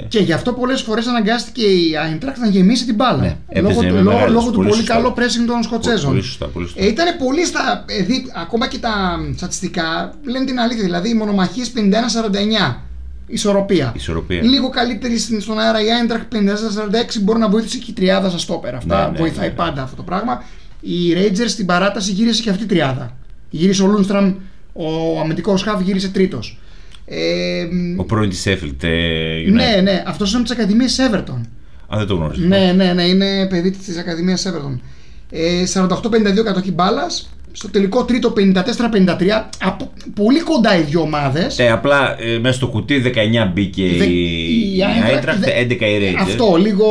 Και 0.08 0.18
γι' 0.18 0.32
αυτό 0.32 0.52
πολλές 0.52 0.82
φορές 0.82 1.06
αναγκάστηκε 1.06 1.62
η 1.62 1.90
Eintracht 2.10 2.38
να 2.40 2.48
γεμίσει 2.48 2.84
την 2.86 2.94
μπάλα. 2.94 3.20
Ναι, 3.20 3.36
έπαιζε 3.48 3.62
λόγω, 3.74 3.82
με 3.82 3.88
του- 3.88 3.94
λόγω, 3.94 4.10
μεγάλους, 4.16 4.32
λόγω 4.34 4.46
του 4.46 4.52
πολύ 4.56 4.68
πολύ 4.68 4.80
σωστά. 4.80 4.94
καλό 4.94 5.14
pressing 5.16 5.46
των 5.46 5.62
Σκοτσέζων. 5.62 6.10
Πολύ 6.10 6.22
σωστά, 6.22 6.46
πολύ 6.46 6.66
σωστά. 6.66 6.82
Ε, 6.82 6.86
ήταν 6.86 7.06
πολύ 7.18 7.44
στα. 7.44 7.84
ε, 7.88 8.02
δι- 8.02 8.26
ακόμα 8.34 8.68
και 8.68 8.78
τα 8.78 8.92
στατιστικά 9.36 10.14
λένε 10.26 10.44
την 10.44 10.58
αλήθεια. 10.60 10.82
Δηλαδή, 10.84 11.08
οι 11.10 11.14
μονομαχίες 11.14 11.70
51-49. 11.70 12.80
Ισορροπία. 13.28 13.92
Ισορροπία. 13.96 14.42
Λίγο 14.42 14.68
καλύτερη 14.70 15.18
στην- 15.18 15.40
στον 15.40 15.58
αέρα 15.58 15.80
η 15.80 15.84
Eintracht 15.84 16.26
54-46 16.28 17.20
μπορεί 17.22 17.38
να 17.38 17.48
βοήθησε 17.48 17.78
και 17.78 17.90
η 17.90 17.92
τριάδα 17.94 18.28
στα 18.28 18.38
στόπερ. 18.38 18.74
Αυτά 18.74 19.04
Ναι, 19.04 19.10
ναι, 19.10 19.18
βοηθάει 19.18 19.46
ναι, 19.46 19.52
ναι. 19.52 19.56
πάντα 19.56 19.82
αυτό 19.82 19.96
το 19.96 20.02
πράγμα. 20.02 20.42
Η 20.88 21.14
Rangers 21.16 21.48
στην 21.48 21.66
παράταση 21.66 22.12
γύρισε 22.12 22.42
και 22.42 22.50
αυτή 22.50 22.62
η 22.62 22.66
τριάδα. 22.66 23.16
Γύρισε 23.50 23.82
ο 23.82 23.86
Λούνστραμ, 23.86 24.34
ο 24.72 25.20
αμυντικός 25.20 25.62
χαφ 25.62 25.80
γύρισε 25.82 26.08
τρίτος. 26.08 26.58
Ε, 27.06 27.66
Ο 27.96 28.04
πρώην 28.04 28.30
της 28.30 28.44
Sheffield 28.46 28.82
ε, 28.82 28.88
United. 29.46 29.52
ναι, 29.52 29.80
ναι, 29.82 30.02
αυτός 30.06 30.28
είναι 30.32 30.38
από 30.40 30.48
τις 30.48 30.56
Ακαδημίες 30.58 30.98
Everton. 31.10 31.40
Αν 31.88 31.98
δεν 31.98 32.06
το 32.06 32.14
γνωρίζω. 32.14 32.46
Ναι, 32.46 32.72
ναι, 32.76 32.92
ναι, 32.92 33.02
είναι 33.02 33.46
παιδί 33.46 33.70
της 33.70 33.96
Ακαδημίας 33.98 34.46
Everton. 34.48 34.78
Ε, 35.30 35.64
48-52 35.66 36.42
κατοχή 36.44 36.72
μπάλας. 36.72 37.30
Στο 37.52 37.70
τελικό 37.70 38.04
τρίτο 38.04 38.32
54-53. 38.36 39.48
Από, 39.62 39.92
πολύ 40.14 40.40
κοντά 40.40 40.78
οι 40.78 40.82
δύο 40.82 41.00
ομάδες. 41.00 41.58
Ε, 41.58 41.70
απλά 41.70 42.16
ε, 42.22 42.38
μέσα 42.38 42.56
στο 42.56 42.66
κουτί 42.68 43.02
19 43.04 43.50
μπήκε 43.54 43.82
Δε- 43.98 44.04
η, 44.04 44.76
η 44.76 44.78
Eintracht, 44.80 45.24
Eintracht, 45.24 45.36
δε- 45.40 45.64
11 45.64 45.80
η 45.80 45.98
Rangers. 46.00 46.20
Αυτό, 46.20 46.56
λίγο 46.56 46.86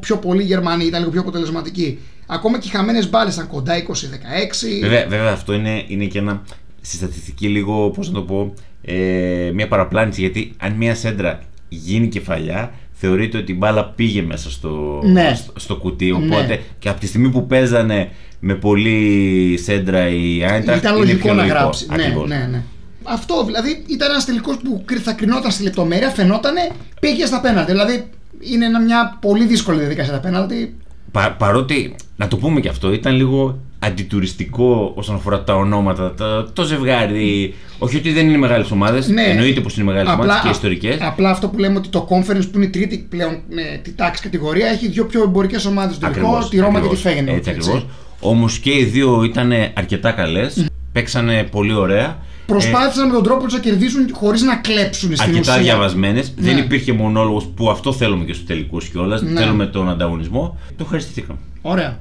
πιο 0.00 0.16
πολύ 0.16 0.42
οι 0.42 0.46
Γερμανοί 0.46 0.84
ήταν 0.84 1.00
λίγο 1.00 1.12
πιο 1.12 1.20
αποτελεσματικοί. 1.20 1.98
Ακόμα 2.30 2.58
και 2.58 2.68
οι 2.68 2.70
χαμένες 2.70 3.10
μπάλες 3.10 3.34
ήταν 3.34 3.46
κοντά 3.46 3.74
20-16. 3.76 4.80
Βέβαια, 4.80 5.06
βέβαια 5.08 5.32
αυτό 5.32 5.52
είναι, 5.52 5.84
είναι 5.86 6.04
και 6.04 6.18
ένα 6.18 6.42
στη 6.80 6.96
στατιστική 6.96 7.46
λίγο, 7.48 7.90
πώς 7.90 8.08
να 8.08 8.14
το 8.14 8.22
πω, 8.22 8.52
ε, 8.82 9.50
μια 9.54 9.68
παραπλάνηση 9.68 10.20
γιατί 10.20 10.52
αν 10.58 10.72
μια 10.72 10.94
σέντρα 10.94 11.40
γίνει 11.68 12.08
κεφαλιά 12.08 12.72
θεωρείται 12.92 13.38
ότι 13.38 13.52
η 13.52 13.54
μπάλα 13.58 13.84
πήγε 13.86 14.22
μέσα 14.22 14.50
στο, 14.50 15.00
Ναι. 15.04 15.32
στο, 15.36 15.52
στο 15.56 15.76
κουτί 15.76 16.10
οπότε 16.12 16.62
και 16.78 16.88
από 16.88 17.00
τη 17.00 17.06
στιγμή 17.06 17.28
που 17.30 17.46
παίζανε 17.46 18.08
με 18.40 18.54
πολύ 18.54 19.58
σέντρα 19.62 20.08
η 20.08 20.38
Eintracht 20.42 20.76
Ήταν 20.76 20.96
είναι 20.96 21.04
λογικό 21.04 21.18
πιο 21.22 21.34
να 21.34 21.42
λογικό. 21.42 21.58
γράψει. 21.58 21.86
Ναι, 21.86 22.02
Ακριβώς. 22.02 22.28
ναι, 22.28 22.48
ναι. 22.50 22.62
Αυτό 23.02 23.44
δηλαδή 23.44 23.84
ήταν 23.88 24.10
ένας 24.10 24.24
τελικός 24.24 24.56
που 24.64 24.82
κρι- 24.84 25.02
θα 25.02 25.12
κρινόταν 25.12 25.50
στη 25.50 25.62
λεπτομέρεια, 25.62 26.08
φαινότανε, 26.10 26.68
πήγε 27.00 27.26
στα 27.26 27.40
πέναλτι. 27.40 27.70
Δηλαδή 27.70 28.04
είναι 28.40 28.64
ένα- 28.64 28.80
μια 28.80 29.18
πολύ 29.20 29.46
δύσκολη 29.46 29.78
διαδικασία 29.78 30.12
τα 30.12 30.20
πέναλτι. 30.20 30.76
Πα, 31.12 31.32
παρότι, 31.38 31.94
να 32.16 32.28
το 32.28 32.36
πούμε 32.36 32.60
και 32.60 32.68
αυτό, 32.68 32.92
ήταν 32.92 33.14
λίγο 33.16 33.58
αντιτουριστικό 33.78 34.92
όσον 34.94 35.14
αφορά 35.14 35.44
τα 35.44 35.54
ονόματα, 35.54 36.14
τα, 36.14 36.50
το 36.52 36.62
ζευγάρι. 36.62 37.54
Όχι 37.78 37.96
ότι 37.96 38.12
δεν 38.12 38.28
είναι 38.28 38.36
μεγάλες 38.38 38.70
ομάδες, 38.70 39.08
Ναι. 39.08 39.22
εννοείται 39.22 39.60
πως 39.60 39.76
είναι 39.76 39.84
μεγάλες 39.84 40.12
ομάδες 40.12 40.40
και 40.42 40.48
α- 40.48 40.50
ιστορικέ. 40.50 40.98
Απλά 41.00 41.30
αυτό 41.30 41.48
που 41.48 41.58
λέμε 41.58 41.76
ότι 41.78 41.88
το 41.88 42.08
conference 42.10 42.42
που 42.52 42.56
είναι 42.56 42.64
η 42.64 42.68
τρίτη 42.68 43.06
πλέον 43.08 43.38
με 43.50 43.80
τη 43.82 43.92
τάξη 43.92 44.22
κατηγορία 44.22 44.66
έχει 44.66 44.88
δύο 44.88 45.04
πιο 45.06 45.22
εμπορικές 45.22 45.64
ομάδες 45.64 45.96
στο 45.96 46.08
τελικό, 46.08 46.46
τη 46.50 46.58
Ρώμα 46.58 46.80
και 46.80 46.88
τη 46.88 46.96
Φέγγεν. 46.96 47.28
Έτσι 47.28 47.50
ακριβώς. 47.50 47.86
Όμως 48.20 48.58
και 48.58 48.70
οι 48.70 48.84
δύο 48.84 49.22
ήταν 49.24 49.52
αρκετά 49.74 50.10
καλές. 50.12 50.66
Παίξανε 50.92 51.42
πολύ 51.50 51.72
ωραία. 51.74 52.18
Προσπάθησαν 52.52 53.06
με 53.06 53.12
τον 53.12 53.22
τρόπο 53.22 53.44
τους 53.44 53.52
να 53.52 53.58
κερδίσουν 53.58 54.08
χωρίς 54.12 54.42
να 54.42 54.56
κλέψουν 54.56 55.16
στην 55.16 55.28
αρκετά 55.28 55.52
ουσία. 55.52 55.62
διαβασμένες. 55.62 56.32
Δεν 56.36 56.54
Ναι. 56.54 56.60
υπήρχε 56.60 56.92
μονόλογος 56.92 57.46
που 57.56 57.70
αυτό 57.70 57.92
θέλουμε 57.92 58.24
και 58.24 58.32
στους 58.32 58.46
τελικούς 58.46 58.88
κιόλας. 58.88 59.22
Ναι. 59.22 59.40
Θέλουμε 59.40 59.66
τον 59.66 59.88
ανταγωνισμό. 59.88 60.58
Το 60.68 60.82
ευχαριστηθήκαμε. 60.82 61.38
Ωραία. 61.62 61.98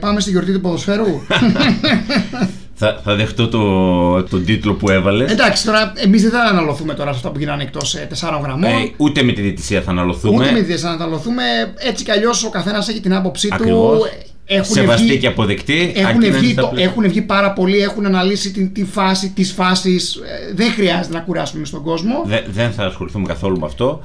Πάμε 0.00 0.20
στη 0.20 0.30
γιορτή 0.30 0.52
του 0.52 0.60
ποδοσφαίρου. 0.60 1.04
Θα, 2.78 3.00
θα 3.04 3.14
δεχτώ 3.14 3.48
το, 3.48 4.22
τον 4.22 4.44
τίτλο 4.44 4.74
που 4.74 4.90
έβαλες. 4.90 5.30
Εντάξει, 5.32 5.64
τώρα 5.64 5.92
εμείς 5.96 6.22
δεν 6.22 6.30
θα 6.30 6.40
αναλωθούμε 6.40 6.94
τώρα 6.94 7.10
σε 7.10 7.16
αυτά 7.16 7.30
που 7.30 7.38
γίνανε 7.38 7.62
εκτός 7.62 7.96
τεσσάρων 8.08 8.40
γραμμών. 8.42 8.64
Ε, 8.70 8.90
ούτε 8.96 9.22
με 9.22 9.32
τη 9.32 9.40
διαιτησία 9.40 9.82
θα 9.82 9.90
αναλωθούμε. 9.90 10.42
Ούτε 10.44 10.52
με 10.52 10.60
τη 10.60 10.72
θα 10.76 10.90
αναλωθούμε. 10.90 11.42
Έτσι 11.76 12.04
κι 12.04 12.10
αλλιώς 12.10 12.44
ο 12.44 12.48
καθένας 12.50 12.88
έχει 12.88 13.00
την 13.00 13.14
άποψή 13.14 13.48
Ακριβώς. 13.52 13.98
του. 13.98 14.06
Έχουν 14.48 14.74
Σεβαστή 14.74 15.06
βγει, 15.06 15.18
και 15.18 15.26
αποδεκτή. 15.26 15.92
έχουν, 15.94 16.06
αρκεί 16.06 16.18
να 16.18 16.26
είναι 16.26 16.38
βγει, 16.38 16.52
στα 16.52 16.62
το, 16.62 16.68
πλαίσια. 16.68 16.88
έχουν 16.90 17.08
βγει 17.08 17.22
πάρα 17.22 17.52
πολλοί, 17.52 17.78
έχουν 17.78 18.06
αναλύσει 18.06 18.50
την, 18.52 18.72
τη 18.72 18.84
φάση 18.84 19.30
τη 19.30 19.44
φάση. 19.44 19.96
δεν 20.54 20.70
χρειάζεται 20.70 21.14
να 21.14 21.20
κουράσουμε 21.20 21.64
στον 21.64 21.82
κόσμο. 21.82 22.22
Δε- 22.26 22.40
δεν 22.50 22.72
θα 22.72 22.84
ασχοληθούμε 22.84 23.26
καθόλου 23.26 23.58
με 23.58 23.66
αυτό. 23.66 24.04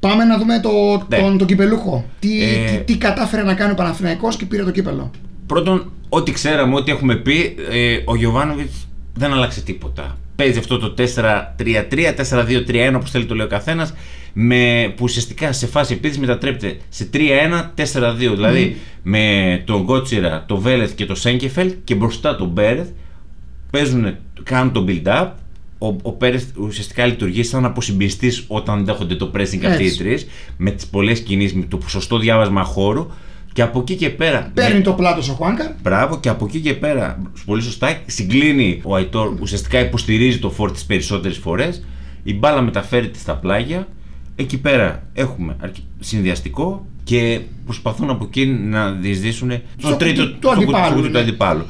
Πάμε 0.00 0.24
να 0.24 0.38
δούμε 0.38 0.60
το, 0.60 0.70
Ναι. 1.08 1.18
τον, 1.18 1.38
τον 1.38 1.46
κυπελούχο. 1.46 2.04
Τι, 2.20 2.42
Ε, 2.42 2.70
τι, 2.70 2.92
τι 2.92 2.96
κατάφερε 2.98 3.42
να 3.42 3.54
κάνει 3.54 3.72
ο 3.72 3.74
Παναθηναϊκός 3.74 4.36
και 4.36 4.44
πήρε 4.44 4.62
το 4.64 4.70
κύπελο. 4.70 5.10
Πρώτον, 5.46 5.92
ό,τι 6.08 6.32
ξέραμε, 6.32 6.74
ό,τι 6.74 6.90
έχουμε 6.90 7.14
πει, 7.16 7.54
ε, 7.70 7.96
ο 8.04 8.16
Γιωβάνοβιτς 8.16 8.88
δεν 9.14 9.32
άλλαξε 9.32 9.60
τίποτα. 9.60 10.18
Παίζει 10.36 10.58
αυτό 10.58 10.78
το 10.78 10.94
4-3-3, 10.98 12.12
4-2-3-1, 12.14 12.96
όπως 12.96 13.10
θέλει 13.10 13.24
το 13.24 13.34
λέει 13.34 13.46
ο 13.46 13.48
καθένας, 13.48 13.94
που 14.96 15.02
ουσιαστικά 15.02 15.52
σε 15.52 15.66
φάση 15.66 15.92
επίθεση 15.92 16.20
μετατρέπεται 16.20 16.76
σε 16.88 17.08
3-1-4-2. 17.14 18.14
Δηλαδή 18.16 18.76
με 19.02 19.62
τον 19.66 19.82
Γκότσιρα, 19.82 20.44
τον 20.48 20.58
Βέλεθ 20.58 20.94
και 20.94 21.06
τον 21.06 21.16
Σέγκεφελ 21.16 21.74
και 21.84 21.94
μπροστά 21.94 22.36
τον 22.36 22.48
Μπέρεθ 22.48 22.88
παίζουν, 23.70 24.14
κάνουν 24.42 24.72
το 24.72 24.84
build-up. 24.88 25.28
Ο, 25.78 25.86
ο 26.02 26.12
Πέρεθ 26.12 26.44
ουσιαστικά 26.56 27.06
λειτουργεί 27.06 27.42
σαν 27.42 27.64
αποσυμπιστή 27.64 28.32
όταν 28.46 28.84
δέχονται 28.84 29.14
το 29.14 29.30
pressing 29.34 29.64
αυτοί 29.66 29.82
οι 29.82 29.86
Έτσι. 29.86 29.98
τρεις, 29.98 30.26
με 30.56 30.70
τις 30.70 30.86
πολλές 30.86 31.20
κινήσεις, 31.20 31.54
με 31.54 31.64
το 31.68 31.80
σωστό 31.86 32.18
διάβασμα 32.18 32.62
χώρου. 32.64 33.06
Και 33.52 33.62
από 33.62 33.80
εκεί 33.80 33.94
και 33.94 34.10
πέρα. 34.10 34.50
Παίρνει 34.54 34.76
με- 34.76 34.82
το 34.84 34.92
πλάτος 34.92 35.28
ο 35.28 35.32
Χουάνκαρ. 35.32 35.70
Μπράβο, 35.82 36.20
και 36.20 36.28
από 36.28 36.44
εκεί 36.44 36.60
και 36.60 36.74
πέρα, 36.74 37.22
πολύ 37.44 37.62
σωστά, 37.62 38.00
συγκλίνει 38.06 38.80
ο 38.84 38.94
Αϊτόρ, 38.94 39.34
ουσιαστικά 39.40 39.80
υποστηρίζει 39.80 40.38
το 40.38 40.50
φόρ 40.50 40.72
τις 40.72 40.84
περισσότερες 40.84 41.36
φορές. 41.36 41.84
Η 42.22 42.34
μπάλα 42.34 42.60
μεταφέρεται 42.60 43.18
στα 43.18 43.34
πλάγια. 43.36 43.88
Εκεί 44.40 44.58
πέρα 44.58 45.02
έχουμε 45.12 45.56
αρκε- 45.62 45.84
συνδυαστικό 46.00 46.86
και 47.04 47.40
προσπαθούν 47.64 48.10
από 48.10 48.24
εκεί 48.24 48.46
να 48.46 48.90
διεισδύσουν 48.90 49.48
το 49.48 49.86
Στο 49.86 49.96
τρίτο 49.96 50.22
κουτί 50.22 50.32
του 50.32 50.38
στο 50.38 50.48
κουτί- 50.48 50.62
αντιπάλου, 50.62 50.84
στο 50.86 50.94
κουτί 50.94 51.06
του 51.06 51.12
ναι. 51.12 51.20
αντιπάλου. 51.20 51.64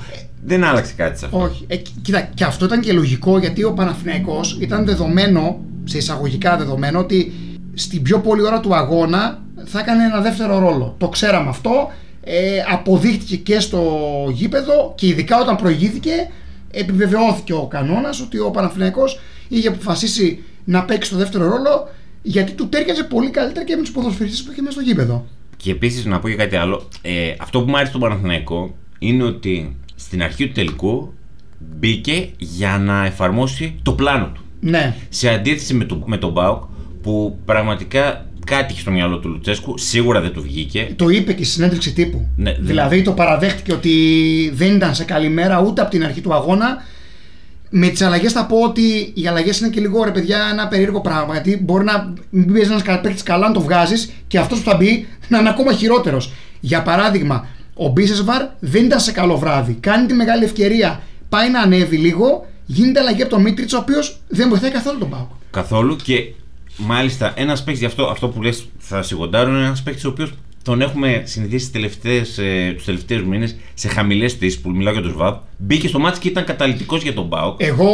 Δεν 0.44 0.64
άλλαξε 0.64 0.92
κάτι 0.96 1.18
σε 1.18 1.24
αυτό. 1.24 1.38
Όχι. 1.38 1.64
Ε, 1.66 1.76
κοι- 1.76 2.00
κοίτα, 2.02 2.20
και 2.20 2.44
αυτό 2.44 2.64
ήταν 2.64 2.80
και 2.80 2.92
λογικό 2.92 3.38
γιατί 3.38 3.64
ο 3.64 3.72
Παναθηναϊκός 3.72 4.58
ήταν 4.60 4.84
δεδομένο, 4.84 5.60
σε 5.84 5.96
εισαγωγικά 5.98 6.56
δεδομένο, 6.56 6.98
ότι 6.98 7.32
στην 7.74 8.02
πιο 8.02 8.18
πολλή 8.18 8.42
ώρα 8.42 8.60
του 8.60 8.74
αγώνα 8.74 9.42
θα 9.64 9.80
έκανε 9.80 10.04
ένα 10.04 10.20
δεύτερο 10.20 10.58
ρόλο. 10.58 10.94
Το 10.98 11.08
ξέραμε 11.08 11.48
αυτό. 11.48 11.90
Ε, 12.24 12.34
αποδείχτηκε 12.72 13.36
και 13.36 13.60
στο 13.60 13.82
γήπεδο 14.32 14.92
και 14.96 15.06
ειδικά 15.06 15.40
όταν 15.40 15.56
προηγήθηκε 15.56 16.10
επιβεβαιώθηκε 16.70 17.52
ο 17.52 17.66
κανόνας 17.66 18.20
ότι 18.20 18.38
ο 18.38 18.50
Παναθηναϊκός 18.50 19.20
είχε 19.48 19.68
αποφασίσει 19.68 20.42
να 20.64 20.84
παίξει 20.84 21.10
το 21.10 21.16
δεύτερο 21.16 21.44
ρόλο 21.44 21.88
γιατί 22.22 22.52
του 22.52 22.68
τέριαζε 22.68 23.04
πολύ 23.04 23.30
καλύτερα 23.30 23.64
και 23.64 23.76
με 23.76 23.82
τους 23.82 23.90
ποδοσφαιριστές 23.92 24.42
που 24.42 24.52
είχε 24.52 24.60
μέσα 24.62 24.72
στο 24.72 24.80
γήπεδο. 24.80 25.26
Και 25.56 25.70
επίσης 25.70 26.04
να 26.04 26.18
πω 26.18 26.28
και 26.28 26.34
κάτι 26.34 26.56
άλλο. 26.56 26.88
Ε, 27.02 27.34
αυτό 27.38 27.60
που 27.62 27.68
μου 27.68 27.74
άρεσε 27.76 27.88
στον 27.90 28.00
Παναθηναϊκό 28.00 28.74
είναι 28.98 29.22
ότι 29.22 29.76
στην 29.94 30.22
αρχή 30.22 30.46
του 30.46 30.52
τελικού 30.52 31.12
μπήκε 31.78 32.28
για 32.38 32.78
να 32.78 33.04
εφαρμόσει 33.06 33.74
το 33.82 33.92
πλάνο 33.92 34.30
του. 34.34 34.40
Ναι. 34.60 34.94
Σε 35.08 35.28
αντίθεση 35.28 35.74
με, 35.74 35.84
το, 35.84 36.02
με 36.06 36.16
τον 36.16 36.32
Μπάουκ 36.32 36.62
που 37.02 37.38
πραγματικά 37.44 38.26
κάτι 38.46 38.72
είχε 38.72 38.80
στο 38.80 38.90
μυαλό 38.90 39.18
του 39.18 39.28
Λουτσέσκου, 39.28 39.78
σίγουρα 39.78 40.20
δεν 40.20 40.32
του 40.32 40.42
βγήκε. 40.42 40.92
Το 40.96 41.08
είπε 41.08 41.32
και 41.32 41.44
στη 41.44 41.52
συνέντευξη 41.52 41.92
τύπου. 41.92 42.28
Ναι, 42.36 42.52
δεν- 42.52 42.66
δηλαδή 42.66 43.02
το 43.02 43.12
παραδέχτηκε 43.12 43.72
ότι 43.72 43.94
δεν 44.54 44.74
ήταν 44.74 44.94
σε 44.94 45.04
καλή 45.04 45.28
μέρα 45.28 45.60
ούτε 45.60 45.80
από 45.80 45.90
την 45.90 46.04
αρχή 46.04 46.20
του 46.20 46.34
αγώνα. 46.34 46.76
Με 47.70 47.88
τις 47.88 48.02
αλλαγές 48.02 48.32
θα 48.32 48.46
πω 48.46 48.56
ότι 48.56 49.12
οι 49.14 49.26
αλλαγές 49.26 49.60
είναι 49.60 49.68
και 49.68 49.80
λίγο 49.80 50.04
ρε 50.04 50.10
παιδιά 50.10 50.38
ένα 50.52 50.68
περίεργο 50.68 51.00
πράγμα. 51.00 51.32
Γιατί 51.32 51.60
μπορεί 51.62 51.84
να 51.84 52.14
μην 52.30 52.52
παίζει 52.52 52.70
ένας 52.70 52.82
παίκτης 52.82 53.22
καλά 53.22 53.48
να 53.48 53.54
το 53.54 53.60
βγάζεις 53.60 54.12
και 54.26 54.38
αυτός 54.38 54.58
που 54.58 54.70
θα 54.70 54.76
μπει 54.76 55.08
να 55.28 55.38
είναι 55.38 55.48
ακόμα 55.48 55.72
χειρότερος. 55.72 56.32
Για 56.60 56.82
παράδειγμα, 56.82 57.46
ο 57.74 57.88
Μπίσεσβαρ 57.88 58.42
δεν 58.58 58.84
ήταν 58.84 59.00
σε 59.00 59.12
καλό 59.12 59.38
βράδυ. 59.38 59.72
Κάνει 59.80 60.06
τη 60.06 60.14
μεγάλη 60.14 60.44
ευκαιρία, 60.44 61.00
πάει 61.28 61.50
να 61.50 61.60
ανέβει 61.60 61.96
λίγο, 61.96 62.46
γίνεται 62.66 63.00
αλλαγή 63.00 63.22
από 63.22 63.30
τον 63.30 63.42
Μίτριτς, 63.42 63.72
ο 63.72 63.78
οποίος 63.78 64.20
δεν 64.28 64.48
βοηθάει 64.48 64.70
καθόλου 64.70 64.98
τον 64.98 65.10
Πάουκ. 65.10 65.30
Καθόλου 65.50 65.96
και 65.96 66.32
μάλιστα 66.76 67.32
ένας 67.36 67.58
παίκτης, 67.64 67.80
γι' 67.80 67.86
αυτό, 67.86 68.04
αυτό 68.06 68.28
που 68.28 68.42
λες 68.42 68.68
θα 68.78 69.02
σιγοντάρω, 69.02 69.50
είναι 69.50 69.64
ένας 69.64 69.82
παίκτης 69.82 70.04
ο 70.04 70.08
οποίος 70.08 70.32
τον 70.62 70.80
έχουμε 70.80 71.22
συνηθίσει 71.24 71.64
τις 71.64 71.70
τελευταίες, 71.70 72.38
ε, 72.38 72.72
τους 72.74 72.84
τελευταίους 72.84 73.24
μήνες 73.24 73.56
σε 73.74 73.88
χαμηλές 73.88 74.32
θέσεις 74.32 74.60
που 74.60 74.70
μιλάω 74.70 74.92
για 74.92 75.02
τον 75.02 75.10
Σβάμπ. 75.10 75.34
Μπήκε 75.56 75.88
στο 75.88 75.98
μάτι 75.98 76.18
και 76.18 76.28
ήταν 76.28 76.44
καταλητικός 76.44 77.02
για 77.02 77.14
τον 77.14 77.26
Μπάουκ. 77.26 77.62
Εγώ 77.62 77.90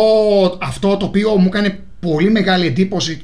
αυτό 0.61 0.97
το 0.97 1.07
οποίο 1.07 1.37
μου 1.37 1.47
έκανε 1.47 1.81
πολύ 2.01 2.31
μεγάλη 2.31 2.67
εντύπωση 2.67 3.21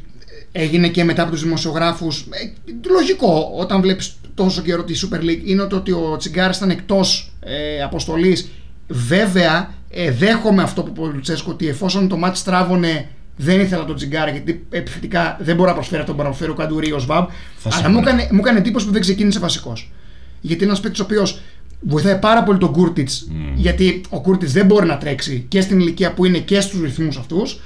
ε, 0.53 0.63
έγινε 0.63 0.89
και 0.89 1.05
μετά 1.05 1.23
από 1.23 1.31
τους 1.31 1.43
δημοσιογράφους 1.43 2.21
ε, 2.21 2.89
λογικό 2.91 3.53
όταν 3.59 3.81
βλέπεις 3.81 4.17
τόσο 4.35 4.63
καιρό 4.63 4.85
τη 4.85 4.95
Super 5.03 5.21
League 5.21 5.43
είναι 5.45 5.65
το 5.65 5.77
ότι 5.77 5.93
ο 5.93 6.17
Τσιγκάρης 6.19 6.57
ήταν 6.57 6.71
εκτός 6.71 7.33
ε, 7.41 7.83
αποστολής 7.83 8.51
βέβαια 8.87 9.75
ε, 9.91 10.11
δέχομαι 10.11 10.63
αυτό 10.63 10.83
που 10.83 10.89
είπε 10.91 11.01
ο 11.01 11.07
Λουτσέσκο 11.07 11.51
ότι 11.51 11.69
εφόσον 11.69 12.09
το 12.09 12.17
μάτι 12.17 12.39
στράβωνε 12.39 13.09
δεν 13.37 13.61
ήθελα 13.61 13.85
τον 13.85 13.97
Τσιγκάρα 13.97 14.31
γιατί 14.31 14.67
επιθετικά 14.71 15.37
δεν 15.41 15.57
μπορεί 15.57 15.69
να 15.69 15.75
προσφέρει 15.75 16.01
αυτό 16.01 16.13
που 16.13 16.17
μπορεί 16.17 16.29
να 16.31 16.35
προσφέρει 16.37 16.59
ο 16.59 16.63
Καντουρί 16.63 16.93
ο 16.93 16.99
Σβάμπ 16.99 17.27
Θα 17.57 17.69
αλλά 17.69 17.75
συμφωνώ. 17.75 17.95
μου 17.95 18.01
έκανε, 18.07 18.29
μου 18.33 18.39
έκανε 18.39 18.59
εντύπωση 18.59 18.87
που 18.87 18.93
δεν 18.93 19.01
ξεκίνησε 19.01 19.39
βασικός 19.39 19.91
γιατί 20.41 20.63
είναι 20.63 20.71
ένας 20.73 20.83
παίκτης 20.83 21.01
ο 21.01 21.05
οποίος 21.05 21.41
βοηθάει 21.81 22.19
πάρα 22.19 22.43
πολύ 22.43 22.59
τον 22.59 22.73
Κούρτιτς, 22.73 23.29
γιατί 23.55 24.01
ο 24.09 24.21
Κούρτιτς 24.21 24.53
δεν 24.53 24.67
μπορεί 24.67 24.87
να 24.87 24.99
τρέξει 24.99 25.45
και 25.49 25.61
στην 25.61 25.81
ηλικία 25.81 26.13
που 26.13 26.25
είναι 26.25 26.39
και 26.39 26.61
στους 26.61 26.81
ρυθμούς 26.81 27.17
αυτούς. 27.17 27.61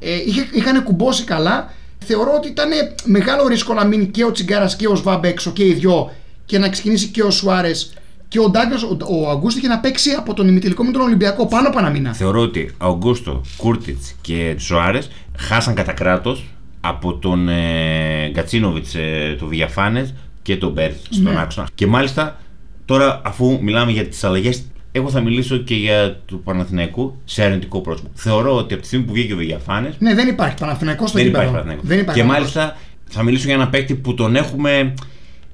Ε, 0.00 0.14
είχε, 0.26 0.46
είχαν 0.52 0.82
κουμπώσει 0.84 1.24
καλά. 1.24 1.72
Θεωρώ 1.98 2.32
ότι 2.36 2.48
ήταν 2.48 2.68
μεγάλο 3.04 3.46
ρίσκο 3.46 3.74
να 3.74 3.84
μείνει 3.84 4.06
και 4.06 4.24
ο 4.24 4.32
Τσιγκάρας 4.32 4.76
και 4.76 4.88
ο 4.88 4.94
Σβάμπ 4.94 5.24
έξω 5.24 5.50
και 5.50 5.66
οι 5.66 5.72
δυο 5.72 6.12
και 6.46 6.58
να 6.58 6.68
ξεκινήσει 6.68 7.06
και 7.06 7.22
ο 7.22 7.30
Σουάρες 7.30 7.92
και 8.28 8.38
ο 8.40 8.48
Ντάγκλας. 8.50 8.82
Ο, 8.82 8.96
ο 9.10 9.30
Αγκούστος 9.30 9.56
είχε 9.56 9.68
να 9.68 9.78
παίξει 9.78 10.10
από 10.10 10.34
τον 10.34 10.48
ημιτελικό 10.48 10.84
με 10.84 10.90
τον 10.90 11.00
Ολυμπιακό 11.00 11.46
πάνω 11.46 11.68
από 11.68 11.78
ένα 11.78 11.90
μήνα. 11.90 12.12
Θεωρώ 12.14 12.40
ότι 12.40 12.74
Αουγκούστο, 12.78 13.40
Κούρτιτς 13.56 14.14
και 14.20 14.54
Σοάρε 14.58 14.98
χάσαν 15.38 15.74
κατά 15.74 15.92
κράτος 15.92 16.44
από 16.80 17.14
τον 17.14 17.48
ε, 17.48 18.28
Γκατσίνοβιτς, 18.30 18.94
ε, 18.94 19.34
του 19.38 19.46
Βιαφάνες 19.46 20.14
και 20.42 20.56
τον 20.56 20.72
Μπέρθ 20.72 20.96
στον 21.10 21.32
Ναι. 21.32 21.40
άξονα. 21.40 21.68
Και 21.74 21.86
μάλιστα 21.86 22.38
τώρα, 22.84 23.20
αφού 23.24 23.58
μιλάμε 23.62 23.90
για 23.92 24.06
τις 24.06 24.24
αλλαγές, 24.24 24.62
εγώ 24.92 25.08
θα 25.10 25.20
μιλήσω 25.20 25.56
και 25.56 25.74
για 25.74 26.16
του 26.26 26.40
Παναθηναϊκού 26.42 27.20
σε 27.24 27.42
αρνητικό 27.42 27.80
πρόσωπο. 27.80 28.10
Θεωρώ 28.14 28.56
ότι 28.56 28.72
από 28.72 28.82
τη 28.82 28.88
στιγμή 28.88 29.06
που 29.06 29.12
βγήκε 29.12 29.32
ο 29.32 29.36
Βιαφάνε, 29.36 29.94
Ναι, 29.98 30.14
δεν 30.14 30.28
υπάρχει 30.28 30.56
Παναθηναϊκός 30.56 31.08
στο 31.08 31.18
δεν 31.18 31.26
γήπεδο. 31.26 31.44
υπάρχει 31.44 31.62
Παναθηναϊκός. 31.64 31.88
Δεν 31.88 31.98
υπάρχει 31.98 32.20
Και 32.20 32.26
Παναθηναϊκός. 32.26 32.54
μάλιστα 32.54 32.82
θα 33.10 33.22
μιλήσω 33.22 33.44
για 33.46 33.54
ένα 33.54 33.68
παίκτη 33.68 33.94
που 33.94 34.14
τον 34.14 34.36
έχουμε 34.36 34.94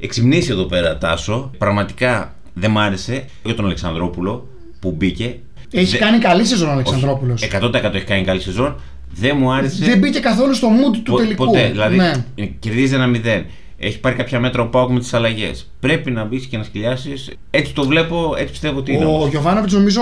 εξυμνήσει 0.00 0.50
εδώ 0.50 0.64
πέρα, 0.64 0.98
Τάσο. 0.98 1.50
Πραγματικά 1.58 2.34
δεν 2.54 2.70
μ' 2.70 2.78
άρεσε 2.78 3.24
για 3.44 3.54
τον 3.54 3.64
Αλεξανδρόπουλο 3.64 4.48
που 4.80 4.90
μπήκε. 4.98 5.36
Έχει 5.70 5.90
Δε- 5.90 5.98
κάνει 5.98 6.18
καλή 6.18 6.44
σεζόν 6.44 6.68
ο 6.68 6.72
Αλεξανδρόπουλος. 6.72 7.42
100% 7.42 7.94
έχει 7.94 8.04
κάνει 8.04 8.24
καλή 8.24 8.40
σεζόν. 8.40 8.80
Δεν 9.14 9.36
μου 9.38 9.52
άρεσε. 9.52 9.84
Δεν 9.84 9.98
μπήκε 9.98 10.18
καθόλου 10.20 10.54
στο 10.54 10.68
mood 10.68 10.96
του 11.04 11.10
πο- 11.12 11.16
τελικού. 11.16 11.44
Ποτέ. 11.44 11.68
Δηλαδή 11.70 11.96
Ναι. 11.96 12.12
ε, 12.34 12.44
κερδίζει 12.58 12.94
ένα 12.94 13.06
0. 13.06 13.44
Έχει 13.78 14.00
πάρει 14.00 14.14
κάποια 14.16 14.40
μέτρα 14.40 14.62
ο 14.62 14.66
Πάοκ 14.66 14.90
με 14.90 14.98
τις 14.98 15.14
αλλαγές. 15.14 15.70
Πρέπει 15.80 16.10
να 16.10 16.24
μπεις 16.24 16.46
και 16.46 16.56
να 16.56 16.62
σκυλιάσεις. 16.62 17.30
Έτσι 17.50 17.72
το 17.74 17.84
βλέπω, 17.84 18.34
έτσι 18.38 18.50
πιστεύω 18.50 18.78
ότι 18.78 18.92
είναι. 18.92 19.04
Ο 19.04 19.08
όμως. 19.08 19.28
Γιωβάνοβιτς 19.30 19.72
νομίζω 19.72 20.00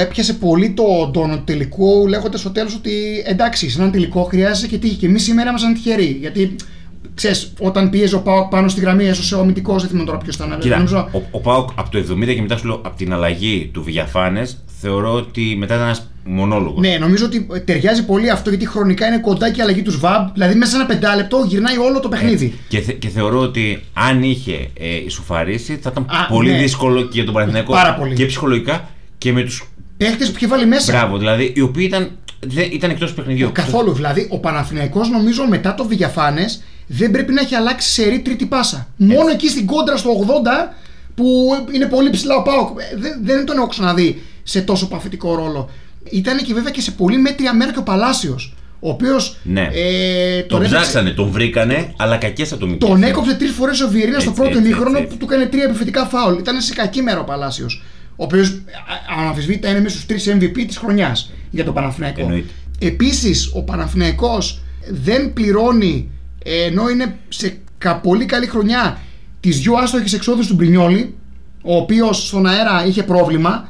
έπιασε 0.00 0.34
πολύ 0.34 0.70
το 0.70 1.10
τόνο 1.12 1.36
του 1.36 1.44
τελικού, 1.44 2.06
λέγοντας 2.08 2.40
στο 2.40 2.50
τέλος 2.50 2.74
ότι 2.74 2.90
εντάξει, 3.26 3.70
σε 3.70 3.78
έναν 3.80 3.92
τελικό 3.92 4.22
χρειάζεσαι 4.22 4.66
και 4.66 4.78
τύχη. 4.78 4.94
Και 4.94 5.06
εμείς 5.06 5.22
σήμερα 5.22 5.48
ήμασταν 5.48 5.74
τυχεροί. 5.74 6.16
Γιατί 6.20 6.56
ξέρεις, 7.14 7.52
όταν 7.60 7.90
πίεζε 7.90 8.14
ο 8.14 8.20
Πάοκ 8.20 8.48
πάνω 8.50 8.68
στη 8.68 8.80
γραμμή, 8.80 9.04
έσωσε 9.04 9.34
ο 9.34 9.40
αμυντικός, 9.40 9.80
δεν 9.80 9.90
θυμάμαι 9.90 10.06
τώρα 10.06 10.18
ποιος 10.18 10.34
ήταν. 10.34 10.58
Κοίτα, 10.58 10.74
νομίζω, 10.76 11.08
ο, 11.12 11.22
ο 11.30 11.40
Πάοκ 11.40 11.68
από 11.74 11.90
το 11.90 11.98
70 11.98 12.04
και 12.34 12.40
μετά 12.42 12.56
σου 12.56 12.66
λέω 12.66 12.74
από 12.84 12.96
την 12.96 13.12
αλλαγή 13.12 13.70
του 13.72 13.82
Βιαφάνες, 13.82 14.64
θεωρώ 14.80 15.12
ότι 15.12 15.54
μετά 15.58 15.74
ήταν 15.74 15.86
ένας 15.86 16.10
μονόλογος. 16.24 16.80
ναι, 16.80 16.96
νομίζω 17.00 17.24
ότι 17.24 17.46
ταιριάζει 17.64 18.04
πολύ 18.04 18.30
αυτό 18.30 18.48
γιατί 18.50 18.66
χρονικά 18.66 19.06
είναι 19.06 19.18
κοντά 19.18 19.50
και 19.50 19.58
η 19.60 19.62
αλλαγή 19.62 19.82
τους 19.82 19.94
ΣΒΑΜ. 19.94 20.28
Δηλαδή 20.32 20.54
μέσα 20.54 20.70
σε 20.70 20.76
ένα 20.76 20.86
πεντάλεπτο 20.86 21.44
γυρνάει 21.48 21.78
όλο 21.78 22.00
το 22.00 22.08
παιχνίδι. 22.08 22.54
Και, 22.68 22.80
θε- 22.80 22.98
και 22.98 23.08
θεωρώ 23.08 23.38
ότι 23.40 23.82
αν 23.92 24.22
είχε 24.22 24.68
ε, 24.78 24.96
ισοφαρίσει 25.06 25.78
θα 25.82 25.88
ήταν 25.90 26.06
Α, 26.08 26.26
πολύ 26.32 26.50
ναι. 26.50 26.58
δύσκολο 26.58 27.02
και 27.02 27.08
για 27.12 27.24
τον 27.24 27.34
Παναθηναϊκό 27.34 27.72
Πάρα 27.72 27.94
πολύ. 27.94 28.14
και 28.14 28.26
ψυχολογικά 28.26 28.88
και 29.18 29.32
με 29.32 29.42
τους. 29.42 29.68
Παίχτες 29.96 30.28
που 30.30 30.36
είχε 30.36 30.46
βάλει 30.46 30.66
μέσα. 30.66 30.92
Μπράβο, 30.92 31.18
δηλαδή 31.18 31.52
οι 31.56 31.60
οποίοι 31.60 31.84
ήταν, 31.88 32.10
δεν, 32.40 32.68
ήταν 32.72 32.90
εκτός 32.90 33.14
παιχνιδιού. 33.14 33.50
Καθόλου. 33.52 33.92
Δηλαδή, 33.92 34.26
ο 34.30 34.38
Παναθηναϊκός 34.38 35.10
νομίζω 35.10 35.46
μετά 35.48 35.74
το 35.74 35.84
Βηγιαφάνε 35.86 36.44
δεν 36.90 37.10
πρέπει 37.10 37.32
να 37.32 37.40
έχει 37.40 37.54
αλλάξει 37.54 37.90
σε 37.90 38.08
ρή 38.08 38.20
τρίτη 38.20 38.46
πάσα. 38.46 38.88
Μόνο 38.96 39.28
εκεί 39.28 39.48
στην 39.48 39.66
κόντρα 39.66 39.96
στο 39.96 40.10
80 40.68 40.74
που 41.14 41.26
είναι 41.74 41.86
πολύ 41.86 42.10
ψηλά 42.10 42.36
ο 42.36 42.42
Πάοκ. 42.42 42.78
Ε, 42.80 42.96
Δεν, 42.96 43.12
δεν 43.24 43.44
τον 43.46 43.56
έχω 43.56 43.66
ξαναδεί 43.66 44.22
σε 44.42 44.60
τόσο 44.60 44.88
παθητικό 44.88 45.34
ρόλο. 45.34 45.70
Ήταν 46.10 46.38
και 46.38 46.54
βέβαια 46.54 46.70
και 46.70 46.80
σε 46.80 46.90
πολύ 46.90 47.18
μέτρια 47.18 47.54
μέρα 47.54 47.72
και 47.72 47.78
ο 47.78 47.82
Παλάσιος. 47.82 48.54
Ο 48.80 48.88
οποίος. 48.88 49.36
Ναι. 49.42 49.68
Ε, 49.72 50.42
Τον 50.42 50.58
έδειξε- 50.62 50.80
ψάξανε, 50.80 51.10
τον 51.10 51.30
βρήκανε, 51.30 51.92
αλλά 51.96 52.16
κακέ 52.16 52.46
ατομικέ. 52.52 52.86
τον 52.86 53.02
έκοψε 53.02 53.34
τρεις 53.34 53.50
φορές 53.50 53.80
ο 53.80 53.88
Βιερίνας 53.88 54.22
στο 54.22 54.30
Έτσι, 54.30 54.42
πρώτο 54.42 54.58
έτσι, 54.58 54.70
ημίχρονο 54.70 54.98
έτσι, 54.98 55.08
που 55.10 55.16
του 55.16 55.24
έκανε 55.32 55.46
τρία 55.46 55.64
επιθετικά 55.64 56.04
φάουλ. 56.06 56.38
Ήταν 56.38 56.60
σε 56.60 56.74
κακή 56.74 57.02
μέρα 57.02 57.20
ο 57.20 57.24
Παλάσιος. 57.24 57.82
Ο 58.16 58.24
οποίος 58.24 58.60
αναμφισβήτητα 59.20 59.68
είναι 59.68 59.80
μέσα 59.80 59.94
στους 59.94 60.06
τρεις 60.06 60.28
MVP 60.36 60.64
της 60.66 60.76
χρονιάς 60.76 61.32
για 61.50 61.64
τον 61.64 61.74
Παναθηναϊκό. 61.74 62.20
Εννοείται. 62.20 62.48
Επίσης, 62.78 63.50
ο 63.54 63.62
Παναθηναϊκός 63.62 64.60
δεν 64.90 65.32
πληρώνει 65.32 66.10
ε, 66.10 66.17
ενώ 66.44 66.88
είναι 66.88 67.18
σε 67.28 67.58
κα- 67.78 67.96
πολύ 67.96 68.24
καλή 68.24 68.46
χρονιά 68.46 68.98
τι 69.40 69.50
δυο 69.50 69.74
άστοχε 69.74 70.16
εξόδου 70.16 70.46
του 70.46 70.54
Μπρινιόλη, 70.54 71.14
ο 71.62 71.76
οποίος 71.76 72.26
στον 72.26 72.46
αέρα 72.46 72.84
είχε 72.86 73.02
πρόβλημα 73.02 73.68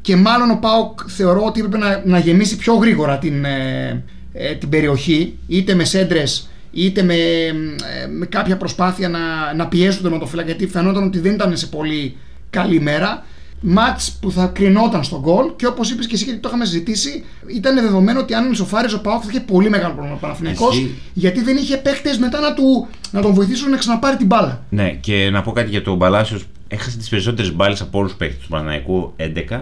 και 0.00 0.16
μάλλον 0.16 0.50
ο 0.50 0.58
Πάοκ 0.60 1.00
θεωρώ 1.06 1.44
ότι 1.44 1.60
έπρεπε 1.60 1.78
να, 1.84 2.02
να 2.04 2.18
γεμίσει 2.18 2.56
πιο 2.56 2.74
γρήγορα 2.74 3.18
την, 3.18 3.44
ε, 3.44 4.04
ε, 4.32 4.54
την 4.54 4.68
περιοχή, 4.68 5.38
είτε 5.46 5.74
με 5.74 5.84
σέντρες 5.84 6.50
είτε 6.72 7.02
με, 7.02 7.14
ε, 7.14 8.06
με 8.10 8.26
κάποια 8.26 8.56
προσπάθεια 8.56 9.08
να, 9.08 9.54
να 9.56 9.68
πιέσουν 9.68 10.00
τον 10.00 10.10
τερματοφύλακα 10.10 10.48
γιατί 10.48 10.66
φαινόταν 10.66 11.04
ότι 11.04 11.18
δεν 11.18 11.32
ήταν 11.32 11.56
σε 11.56 11.66
πολύ 11.66 12.16
καλή 12.50 12.80
μέρα. 12.80 13.24
Μάτς 13.60 14.12
που 14.20 14.30
θα 14.32 14.46
κρινόταν 14.46 15.04
στον 15.04 15.20
γκολ 15.20 15.46
και 15.56 15.66
όπως 15.66 15.90
είπες 15.90 16.06
και 16.06 16.14
εσύ 16.14 16.24
και 16.24 16.32
το 16.32 16.48
είχαμε 16.48 16.64
συζητήσει, 16.64 17.24
ήταν 17.56 17.74
δεδομένο 17.74 18.20
ότι 18.20 18.34
αν 18.34 18.52
ισοφάριζε 18.52 18.94
ο 18.94 19.00
Πάοκ 19.00 19.20
θα 19.24 19.28
είχε 19.30 19.40
πολύ 19.40 19.70
μεγάλο 19.70 19.92
πρόβλημα 19.94 20.16
ο 20.16 20.20
Παναθηναϊκός, 20.20 20.74
Ισχύει. 20.76 20.94
γιατί 21.14 21.42
δεν 21.42 21.56
είχε 21.56 21.76
παίχτε 21.76 22.16
μετά 22.18 22.40
να, 22.40 22.54
του, 22.54 22.88
να 23.10 23.20
τον 23.22 23.34
βοηθήσουν 23.34 23.70
να 23.70 23.76
ξαναπάρει 23.76 24.16
την 24.16 24.26
μπάλα. 24.26 24.64
Ναι, 24.70 24.90
και 24.90 25.28
να 25.32 25.42
πω 25.42 25.52
κάτι 25.52 25.70
για 25.70 25.82
τον 25.82 25.98
Παλάσιο. 25.98 26.40
Έχασε 26.68 26.96
τις 26.98 27.08
περισσότερες 27.08 27.52
μπάλες 27.54 27.80
από 27.80 27.98
όλους 27.98 28.10
τους 28.10 28.18
παίκτες 28.18 28.42
του 28.42 28.48
Παναναϊκού 28.48 29.12
11 29.50 29.60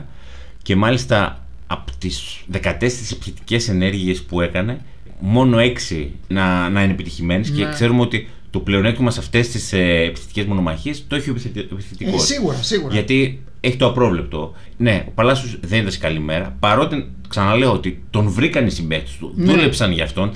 και 0.62 0.76
μάλιστα 0.76 1.45
από 1.67 1.90
τις 1.99 2.40
14 2.52 2.59
επιθετικές 3.12 3.69
ενέργειες 3.69 4.23
που 4.23 4.40
έκανε, 4.40 4.81
μόνο 5.21 5.57
6 5.90 6.07
να, 6.28 6.69
να 6.69 6.83
είναι 6.83 6.93
επιτυχημένες 6.93 7.50
και 7.50 7.64
Ναι. 7.64 7.71
ξέρουμε 7.73 8.00
ότι 8.00 8.28
το 8.50 8.59
πλεονέκτημα 8.61 9.11
σε 9.11 9.21
αυτές 9.21 9.49
τις 9.49 9.73
ε, 9.73 9.78
επιθετικές 10.09 10.45
μονομαχίες 10.45 11.05
το 11.09 11.17
έχει 11.17 11.31
ο 11.31 11.35
επιθετικός. 11.73 12.23
Ε, 12.23 12.26
σίγουρα, 12.35 12.57
σίγουρα. 12.62 12.93
Γιατί 12.95 13.43
έχει 13.69 13.77
το 13.77 13.87
απρόβλεπτο. 13.87 14.53
Ναι, 14.77 15.05
ο 15.09 15.11
Παλάσιος 15.15 15.59
δεν 15.63 15.79
ήταν 15.79 15.91
σε 15.93 15.99
καλή 15.99 16.19
μέρα. 16.21 16.57
Παρότι 16.61 17.11
ξαναλέω 17.29 17.73
ότι 17.73 18.05
τον 18.11 18.29
βρήκαν 18.29 18.67
οι 18.67 18.71
συμπαίκτες 18.71 19.17
του, 19.19 19.33
Ναι. 19.37 19.53
δούλεψαν 19.53 19.93
για 19.93 20.05
αυτόν, 20.05 20.31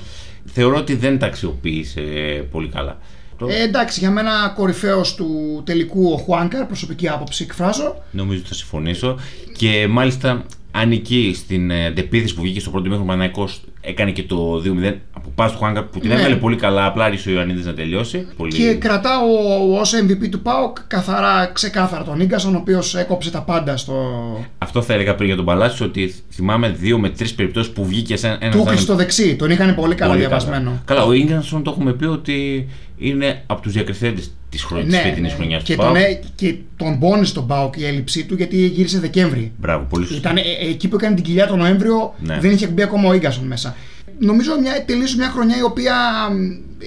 θεωρώ 0.44 0.76
ότι 0.76 0.94
δεν 0.94 1.18
τα 1.18 1.26
αξιοποίησε 1.26 2.00
ε, 2.00 2.40
πολύ 2.40 2.68
καλά. 2.68 2.98
Το- 3.38 3.46
Ε, 3.48 3.62
εντάξει, 3.62 4.00
για 4.00 4.10
μένα 4.10 4.52
κορυφαίος 4.56 5.14
του 5.14 5.62
τελικού 5.66 6.12
ο 6.12 6.16
Χουάνκαρ, 6.16 6.64
προσωπική 6.66 7.08
άποψη 7.08 7.42
εκφράζω. 7.42 8.02
Νομίζω 8.10 8.38
ότι 8.38 8.48
θα 8.48 8.54
συμφωνήσω. 8.54 9.18
Και 9.56 9.86
μάλιστα 9.90 10.44
αν 10.74 10.90
εκεί 10.92 11.32
στην 11.34 11.70
ε, 11.70 11.86
αντεπίθεση 11.86 12.34
που 12.34 12.42
βγήκε 12.42 12.60
στο 12.60 12.70
πρώτο 12.70 12.88
μήχρονο 12.88 13.10
Παναϊκός 13.10 13.60
έκανε 13.80 14.10
και 14.10 14.22
το 14.22 14.62
2-0 14.64 14.94
από 15.12 15.32
πάση 15.34 15.52
του 15.52 15.58
Χουάνκα 15.58 15.84
που 15.84 15.98
την 15.98 16.08
Ναι. 16.08 16.14
έβγαλε 16.14 16.36
πολύ 16.36 16.56
καλά, 16.56 16.86
απλά 16.86 17.04
άρχισε 17.04 17.28
ο 17.28 17.32
Ιωαννίδης 17.32 17.66
να 17.66 17.74
τελειώσει. 17.74 18.26
Πολύ... 18.36 18.52
Και 18.52 18.74
κρατάω 18.74 19.22
ως 19.80 19.92
MVP 19.94 20.28
του 20.30 20.40
ΠΑΟΚ 20.40 20.76
καθαρά 20.86 21.50
ξεκάθαρα 21.52 22.04
τον 22.04 22.20
Ίγκασον, 22.20 22.54
ο 22.54 22.58
οποίος 22.58 22.94
έκοψε 22.94 23.30
τα 23.30 23.42
πάντα 23.42 23.76
στο. 23.76 23.94
Αυτό 24.58 24.82
θα 24.82 24.94
έλεγα 24.94 25.14
πριν 25.14 25.26
για 25.26 25.36
τον 25.36 25.44
Παλάσιο 25.44 25.86
ότι 25.86 26.14
θυμάμαι 26.30 26.68
δύο 26.68 26.98
με 26.98 27.08
τρεις 27.08 27.34
περιπτώσεις 27.34 27.72
που 27.72 27.86
βγήκε 27.86 28.16
σε 28.16 28.38
ένας. 28.40 28.54
Του 28.56 28.78
στο 28.78 28.94
δεξί, 28.94 29.36
τον 29.36 29.50
είχαν 29.50 29.74
πολύ 29.74 29.94
καλά 29.94 30.10
πολύ 30.10 30.24
διαβασμένο. 30.24 30.82
Καλά, 30.84 31.04
ο 31.04 31.12
Ίγκανσον 31.12 31.62
το 31.62 31.70
έχουμε 31.70 31.92
πει 31.92 32.04
ότι 32.04 32.68
είναι 32.98 33.42
από 33.46 33.62
τους 33.62 33.72
διακριθέντες 33.72 34.30
τη 34.52 34.58
χρο... 34.58 34.76
Ναι, 34.76 34.84
της 34.84 34.98
φετινής 34.98 35.30
ναι. 35.30 35.36
χρονιάς 35.36 35.62
και, 35.62 35.74
του 35.76 35.82
τον, 35.82 35.92
ΠΑΟΚ. 35.92 36.04
έ- 36.08 36.24
και 36.34 36.54
τον 36.76 36.98
πόνισε 36.98 37.34
τον 37.34 37.46
ΠΑΟΚ 37.46 37.76
η 37.76 37.86
έλλειψή 37.86 38.24
του 38.24 38.34
γιατί 38.34 38.56
γύρισε 38.56 38.98
Δεκέμβρη. 38.98 39.52
Μπράβο, 39.58 39.86
πολύ 39.90 40.06
σωστά. 40.06 40.30
Ήταν 40.30 40.36
ε, 40.36 40.40
ε, 40.40 40.68
εκεί 40.70 40.88
που 40.88 40.96
έκανε 40.96 41.14
την 41.14 41.24
κοιλιά 41.24 41.46
τον 41.46 41.58
Νοέμβριο, 41.58 42.14
Ναι. 42.20 42.38
δεν 42.40 42.50
είχε 42.50 42.66
μπει 42.66 42.82
ακόμα 42.82 43.08
ο 43.08 43.14
Ίγκασον 43.14 43.44
μέσα. 43.46 43.76
Νομίζω 44.18 44.52
μια, 44.60 44.84
τελείωσε 44.84 45.16
μια 45.16 45.28
χρονιά 45.28 45.56
η 45.58 45.62
οποία 45.62 45.94
ε, 46.78 46.86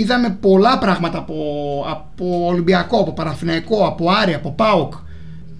είδαμε 0.00 0.36
πολλά 0.40 0.78
πράγματα 0.78 1.18
από, 1.18 1.34
από 1.90 2.46
Ολυμπιακό, 2.46 2.98
από 3.00 3.12
Παναθηναϊκό, 3.12 3.86
από 3.86 4.10
Άρη, 4.10 4.34
από 4.34 4.52
ΠΑΟΚ. 4.52 4.92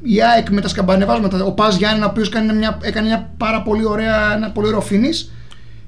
Η 0.03 0.23
ΑΕΚ 0.23 0.49
με 0.51 0.61
τα 0.61 0.69
σκαμπανεβάσματα. 0.69 1.45
Ο 1.45 1.53
Πας 1.53 1.77
Γιάννη, 1.77 2.03
ο 2.03 2.07
οποίος 2.07 2.29
έκανε 2.29 2.53
μια, 2.53 2.79
έκανε 2.83 3.07
μια 3.07 3.31
πάρα 3.37 3.63
πολύ 3.63 3.85
ωραία, 3.87 4.35
ένα 4.35 4.51
πολύ 4.51 4.67
ωραίο 4.67 4.85
finish 4.91 5.29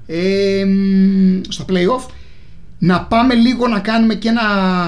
ε, 0.06 0.64
μ, 0.64 1.40
στο 1.48 1.64
playoff. 1.68 2.10
Να 2.82 3.00
πάμε 3.04 3.34
λίγο 3.34 3.68
να 3.68 3.78
κάνουμε 3.80 4.14
και 4.14 4.28
ένα 4.28 4.42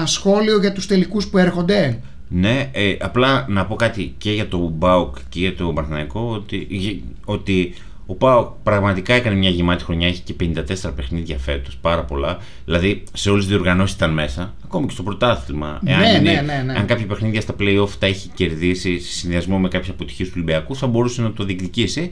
σχόλιο 0.05 0.59
για 0.59 0.71
τους 0.73 0.87
τελικούς 0.87 1.27
που 1.27 1.37
έρχονται. 1.37 1.99
Ναι, 2.27 2.69
ε, 2.71 2.95
απλά 2.99 3.45
να 3.49 3.65
πω 3.65 3.75
κάτι 3.75 4.13
και 4.17 4.31
για 4.31 4.47
τον 4.47 4.71
Μπάουκ 4.77 5.15
και 5.29 5.39
για 5.39 5.55
τον 5.55 5.73
Παναθηναϊκό 5.75 6.31
ότι, 6.35 6.67
γε- 6.69 6.99
ότι 7.25 7.73
ο 8.05 8.13
Πάουκ 8.15 8.47
πραγματικά 8.63 9.13
έκανε 9.13 9.35
μια 9.35 9.49
γεμάτη 9.49 9.83
χρονιά, 9.83 10.07
έχει 10.07 10.21
και 10.21 10.33
54 10.33 10.91
παιχνίδια 10.95 11.37
φέτος, 11.37 11.77
πάρα 11.81 12.03
πολλά. 12.03 12.37
Δηλαδή 12.65 13.03
σε 13.13 13.29
όλες 13.29 13.43
τις 13.45 13.53
διοργανώσεις 13.53 13.95
ήταν 13.95 14.11
μέσα, 14.13 14.53
ακόμη 14.63 14.85
και 14.87 14.93
στο 14.93 15.03
πρωτάθλημα. 15.03 15.79
Ναι, 15.81 15.91
Εάν, 15.91 16.01
είναι- 16.03 16.31
ναι, 16.31 16.41
ναι, 16.41 16.63
ναι. 16.65 16.73
αν 16.79 16.85
κάποια 16.85 17.05
παιχνίδια 17.05 17.41
στα 17.41 17.55
playoff 17.59 17.89
τα 17.99 18.05
έχει 18.05 18.29
κερδίσει 18.33 18.99
σε 18.99 19.11
συνδυασμό 19.11 19.59
με 19.59 19.67
κάποιε 19.67 19.91
αποτυχίε 19.91 20.25
του 20.25 20.31
Ολυμπιακούς, 20.35 20.77
θα 20.77 20.87
μπορούσε 20.87 21.21
να 21.21 21.31
το 21.33 21.43
διεκδικήσει. 21.43 22.11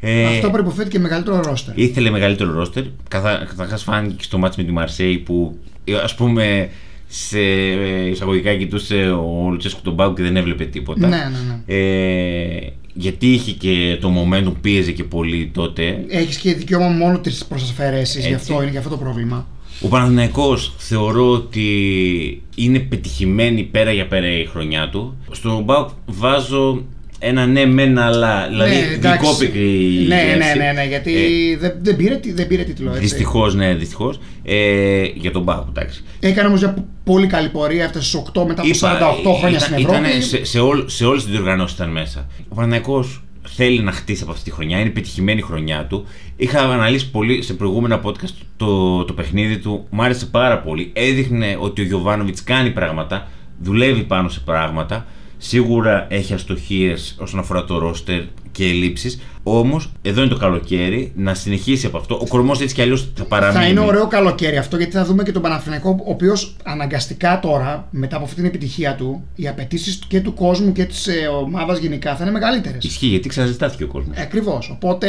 Ε, 0.00 0.26
Αυτό 0.26 0.50
προποθέτει 0.50 0.90
και 0.90 0.98
μεγαλύτερο 0.98 1.40
ρόστερ. 1.40 1.78
Ήθελε 1.78 2.10
μεγαλύτερο 2.10 2.52
ρόστερ. 2.52 2.84
Καταρχάς 3.08 3.82
φάνηκε 3.82 4.14
και 4.14 4.22
στο 4.22 4.38
μάτς 4.38 4.56
με 4.56 4.64
τη 4.64 4.72
Μαρσέη 4.72 5.18
που 5.18 5.58
ας 6.02 6.14
πούμε 6.14 6.68
σε 7.06 7.40
ε, 7.40 8.08
εισαγωγικά 8.08 8.56
κοιτούσε 8.56 8.94
ο 8.94 9.48
Λουτσέσκου 9.50 9.80
τον 9.82 9.96
Πάου 9.96 10.14
και 10.14 10.22
δεν 10.22 10.36
έβλεπε 10.36 10.64
τίποτα. 10.64 11.08
Ναι, 11.08 11.16
ναι, 11.16 11.38
ναι. 11.48 11.74
Ε, 11.74 12.72
γιατί 12.92 13.32
είχε 13.32 13.52
και 13.52 13.98
το 14.00 14.12
momentum, 14.16 14.52
πίεζε 14.60 14.92
και 14.92 15.04
πολύ 15.04 15.50
τότε. 15.54 16.04
Έχεις 16.08 16.36
και 16.36 16.54
δικαίωμα 16.54 16.88
μόνο 16.88 17.18
τρεις 17.18 17.44
προ 17.44 17.56
αφαιρέσει, 17.56 18.20
γι' 18.20 18.24
Έτσι. 18.24 18.36
αυτό 18.36 18.62
είναι 18.62 18.70
και 18.70 18.78
αυτό 18.78 18.90
το 18.90 18.96
πρόβλημα. 18.96 19.46
Ο 19.80 19.88
Παναθηναϊκός 19.88 20.74
θεωρώ 20.78 21.30
ότι 21.30 22.42
είναι 22.54 22.78
πετυχημένη 22.78 23.62
πέρα 23.62 23.92
για 23.92 24.06
πέρα 24.06 24.38
η 24.38 24.44
χρονιά 24.44 24.88
του. 24.88 25.16
Στον 25.30 25.62
Μπάουκ 25.62 25.88
βάζω 26.06 26.84
ένα 27.18 27.46
ναι 27.46 27.66
μεν 27.66 27.98
αλλά, 27.98 28.46
δηλαδή 28.48 28.74
εντάξει. 28.92 29.26
δικόπικρη 29.26 30.04
Ναι, 30.08 30.22
γεύση. 30.24 30.38
ναι, 30.38 30.64
ναι, 30.64 30.72
ναι, 30.72 30.84
γιατί 30.88 31.14
Ε, 31.52 31.56
δεν, 31.56 31.72
δεν, 31.82 31.96
πήρε, 31.96 32.14
τι- 32.16 32.32
δεν 32.32 32.46
πήρε 32.46 32.62
τίτλο. 32.62 32.88
Έτσι. 32.88 33.00
Δυστυχώς, 33.00 33.54
ναι, 33.54 33.74
δυστυχώς. 33.74 34.20
Ε, 34.44 35.02
για 35.14 35.30
τον 35.30 35.42
Μπάουκ, 35.42 35.66
εντάξει. 35.68 36.02
Έκανε 36.20 36.48
όμως 36.48 36.60
μια 36.60 36.84
πολύ 37.04 37.26
καλή 37.26 37.48
πορεία, 37.48 37.84
έφτασε 37.84 38.08
στου 38.08 38.18
8 38.18 38.44
μετά 38.46 38.62
από 38.62 38.74
48 38.74 39.34
χρόνια 39.38 39.48
ήταν- 39.48 39.60
στην 39.60 39.74
Ευρώπη. 39.74 39.98
ήτανε 39.98 40.20
σε, 40.20 40.44
σε, 40.44 40.58
όλ, 40.60 40.84
σε 40.86 41.04
όλες 41.04 41.22
τις 41.22 41.32
διοργανώσεις 41.32 41.76
ήταν 41.76 41.90
μέσα. 41.90 42.26
Ο 42.48 42.54
Παναθηναϊκός 42.54 43.22
θέλει 43.48 43.80
να 43.80 43.92
χτίσει 43.92 44.22
από 44.22 44.32
αυτή 44.32 44.44
τη 44.44 44.50
χρονιά, 44.50 44.80
είναι 44.80 44.90
πετυχημένη 44.90 45.38
η 45.38 45.42
χρονιά 45.42 45.86
του. 45.88 46.06
Είχα 46.36 46.60
αναλύσει 46.60 47.10
πολύ 47.10 47.42
σε 47.42 47.54
προηγούμενα 47.54 48.00
podcast 48.04 48.34
το, 48.56 49.04
το 49.04 49.12
παιχνίδι 49.12 49.58
του, 49.58 49.86
μου 49.90 50.02
άρεσε 50.02 50.26
πάρα 50.26 50.58
πολύ. 50.58 50.90
Έδειχνε 50.94 51.56
ότι 51.60 51.80
ο 51.80 51.84
Γιωβάνοβιτς 51.84 52.42
κάνει 52.44 52.70
πράγματα, 52.70 53.28
δουλεύει 53.60 54.02
πάνω 54.02 54.28
σε 54.28 54.40
πράγματα. 54.40 55.06
Σίγουρα 55.38 56.06
έχει 56.10 56.34
αστοχίες 56.34 57.16
όσον 57.18 57.40
αφορά 57.40 57.64
το 57.64 57.78
ρόστερ 57.78 58.22
και 58.52 58.64
ελλείψεις. 58.64 59.20
Όμως, 59.42 59.92
εδώ 60.02 60.20
είναι 60.20 60.30
το 60.30 60.36
καλοκαίρι 60.36 61.12
να 61.16 61.34
συνεχίσει 61.34 61.86
από 61.86 61.98
αυτό. 61.98 62.18
Ο 62.22 62.26
κορμός 62.28 62.60
έτσι 62.60 62.74
κι 62.74 62.82
αλλιώς 62.82 63.08
θα 63.14 63.24
παραμείνει. 63.24 63.64
Θα 63.64 63.70
είναι 63.70 63.80
ωραίο 63.80 64.06
καλοκαίρι 64.06 64.56
αυτό 64.56 64.76
γιατί 64.76 64.92
θα 64.92 65.04
δούμε 65.04 65.22
και 65.22 65.32
τον 65.32 65.42
Παναθηναϊκό, 65.42 65.96
ο 66.06 66.10
οποίος 66.10 66.56
αναγκαστικά 66.64 67.40
τώρα, 67.40 67.88
μετά 67.90 68.16
από 68.16 68.24
αυτή 68.24 68.36
την 68.36 68.44
επιτυχία 68.44 68.94
του, 68.94 69.24
οι 69.34 69.48
απαιτήσεις 69.48 69.98
και 70.08 70.20
του 70.20 70.34
κόσμου 70.34 70.72
και 70.72 70.84
της 70.84 71.08
ομάδας 71.44 71.78
γενικά 71.78 72.16
θα 72.16 72.22
είναι 72.22 72.32
μεγαλύτερες. 72.32 72.84
Ισχύει 72.84 73.06
γιατί 73.06 73.28
ξαναζητάθηκε 73.28 73.84
ο 73.84 73.86
κόσμος. 73.86 74.16
Ακριβώς. 74.16 74.70
Οπότε 74.70 75.08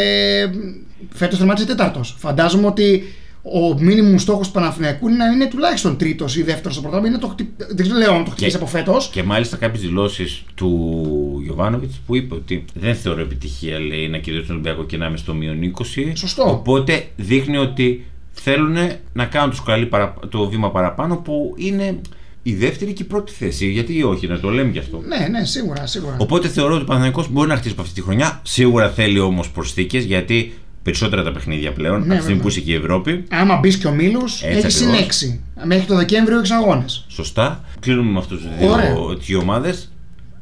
φέτος 1.13 1.37
τερμάτισε 1.37 1.67
τέταρτος. 1.67 2.15
Φαντάζομαι 2.17 2.67
ότι 2.67 3.03
ο 3.41 3.80
μήνυμου 3.80 4.19
στόχος 4.19 4.47
του 4.47 4.54
Παναθηναϊκού 4.54 5.08
είναι 5.08 5.17
να 5.17 5.25
είναι 5.25 5.45
τουλάχιστον 5.47 5.97
τρίτος 5.97 6.36
ή 6.38 6.43
δεύτερος 6.43 6.73
στο 6.73 6.82
πρωτάθλημα. 6.82 7.13
Είναι 7.15 7.21
το 7.23 7.28
χτυ- 7.28 7.47
Δεν 7.75 7.97
λέω 7.97 8.13
αν 8.13 8.23
το 8.25 8.32
χτυπήσει 8.32 8.56
από 8.56 8.65
φέτος. 8.65 9.10
Και 9.10 9.23
μάλιστα 9.23 9.58
κάποιες 9.58 9.82
δηλώσεις 9.82 10.43
του 10.56 10.99
Γιωβάνοβιτς 11.43 11.99
που 12.06 12.15
είπε 12.15 12.34
ότι 12.36 12.65
δεν 12.73 12.95
θεωρώ 12.95 13.21
επιτυχία 13.21 13.80
λέει, 13.80 14.08
να 14.08 14.17
κερδίσει 14.17 14.45
τον 14.45 14.56
Ολυμπιακό 14.56 14.84
και 14.86 14.97
να 14.97 15.06
είμαι 15.06 15.17
στο 15.17 15.34
μείον 15.34 15.63
20. 15.63 16.12
Σωστό. 16.15 16.43
Οπότε 16.49 17.08
δείχνει 17.15 17.58
ότι 17.58 18.06
θέλουν 18.32 18.75
να 19.13 19.25
κάνουν 19.25 19.49
το, 19.49 19.56
σκαλί 19.56 19.86
παρα- 19.86 20.13
το 20.30 20.49
βήμα 20.49 20.71
παραπάνω 20.71 21.15
που 21.17 21.54
είναι 21.58 21.99
η 22.43 22.54
δεύτερη 22.54 22.93
και 22.93 23.04
η 23.04 23.06
πρώτη 23.06 23.32
θέση. 23.32 23.69
Γιατί 23.71 24.04
όχι, 24.04 24.28
να 24.28 24.39
το 24.39 24.49
λέμε 24.49 24.71
γι' 24.71 24.80
αυτό. 24.80 25.02
Ναι, 25.08 25.28
ναι, 25.28 25.45
σίγουρα, 25.45 25.86
σίγουρα. 25.88 26.15
Οπότε 26.19 26.47
θεωρώ 26.47 26.73
ότι 26.73 26.82
ο 26.82 26.86
Παναθηναϊκός 26.86 27.30
μπορεί 27.32 27.47
να 27.47 27.56
χτίσει 27.56 27.71
από 27.73 27.82
αυτή 27.82 27.93
τη 27.93 28.02
χρονιά. 28.02 28.39
Σίγουρα 28.43 28.89
θέλει 28.89 29.19
όμως 29.19 29.49
προσθήκες 29.49 30.04
γιατί 30.04 30.54
περισσότερα 30.89 31.23
τα 31.23 31.32
παιχνίδια 31.32 31.71
πλέον, 31.73 31.93
Ναι, 31.93 31.99
από 32.02 32.08
τη 32.08 32.15
στιγμή 32.15 32.25
βέβαια. 32.28 32.41
που 32.41 32.47
είσαι 32.47 32.60
και 32.60 32.71
η 32.71 32.75
Ευρώπη. 32.75 33.23
Άμα 33.30 33.56
μπεις 33.58 33.78
και 33.78 33.88
ο 33.88 33.91
Μήλους, 33.91 34.43
έχεις 34.43 34.75
συν 34.75 34.88
ακριβώς. 34.89 35.21
6. 35.21 35.39
Μέχρι 35.63 35.86
το 35.86 35.95
Δεκέμβριο 35.95 36.38
έχεις 36.38 36.52
αγώνες. 36.52 37.06
Σωστά. 37.08 37.63
Κλείνουμε 37.80 38.12
με 38.12 38.17
αυτούς 38.19 38.41
τους 38.41 38.49
δύο 38.60 38.71
Ωραία. 38.71 38.95
δύο 39.25 39.39
ομάδες. 39.39 39.91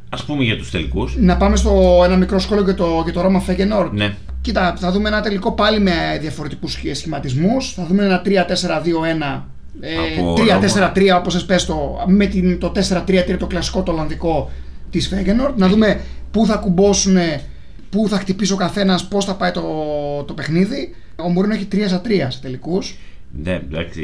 Α 0.10 0.24
πούμε 0.24 0.44
για 0.44 0.58
τους 0.58 0.72
τελικούς. 0.72 1.16
Να 1.20 1.38
πάμε 1.38 1.56
στο 1.56 2.02
ένα 2.06 2.16
μικρό 2.16 2.40
σχόλιο 2.40 2.64
για 2.64 2.74
το, 2.76 3.02
για 3.04 3.14
το 3.14 3.22
Ρώμα 3.22 3.40
Φέγγενορ. 3.40 3.92
Ναι. 3.94 4.16
Κοίτα, 4.42 4.76
θα 4.80 4.92
δούμε 4.92 5.08
ένα 5.10 5.22
τελικό 5.22 5.52
πάλι 5.52 5.80
με 5.80 5.92
διαφορετικούς 6.22 6.78
σχηματισμούς. 6.92 7.74
Θα 7.74 7.86
δούμε 7.86 8.06
ένα 8.06 8.22
3-4-2-1. 8.26 9.46
Ε, 9.82 9.90
Από 10.20 10.34
3-4-3 10.94 11.18
όπως 11.18 11.46
πες 11.46 11.66
το, 11.66 12.04
με 12.08 12.26
την, 12.26 12.60
το 12.60 12.72
4-3-3 13.06 13.36
το 13.40 13.48
κλασικό 13.48 13.84
το 13.84 13.92
Ολλανδικό 13.92 14.52
της 14.90 15.08
Φέγενορτ, 15.08 15.58
να 15.58 15.68
δούμε 15.68 16.00
πού 16.32 16.46
θα 16.46 16.56
κουμπώσουν, 16.56 17.18
πού 17.90 18.08
θα 18.10 18.18
χτυπήσει 18.18 18.54
ο 18.54 18.56
καθένας, 18.56 19.08
πώς 19.08 19.26
θα 19.26 19.36
πάει 19.36 19.52
το, 19.52 19.62
το 20.28 20.34
παιχνίδι. 20.34 20.96
Ο 21.16 21.30
Μωρίνο 21.30 21.54
έχει 21.54 21.68
3 21.72 21.78
στα 21.88 22.02
3 22.06 22.10
σε 22.30 22.40
τελικούς. 22.42 22.98
Ναι, 23.44 23.52
εντάξει. 23.54 24.02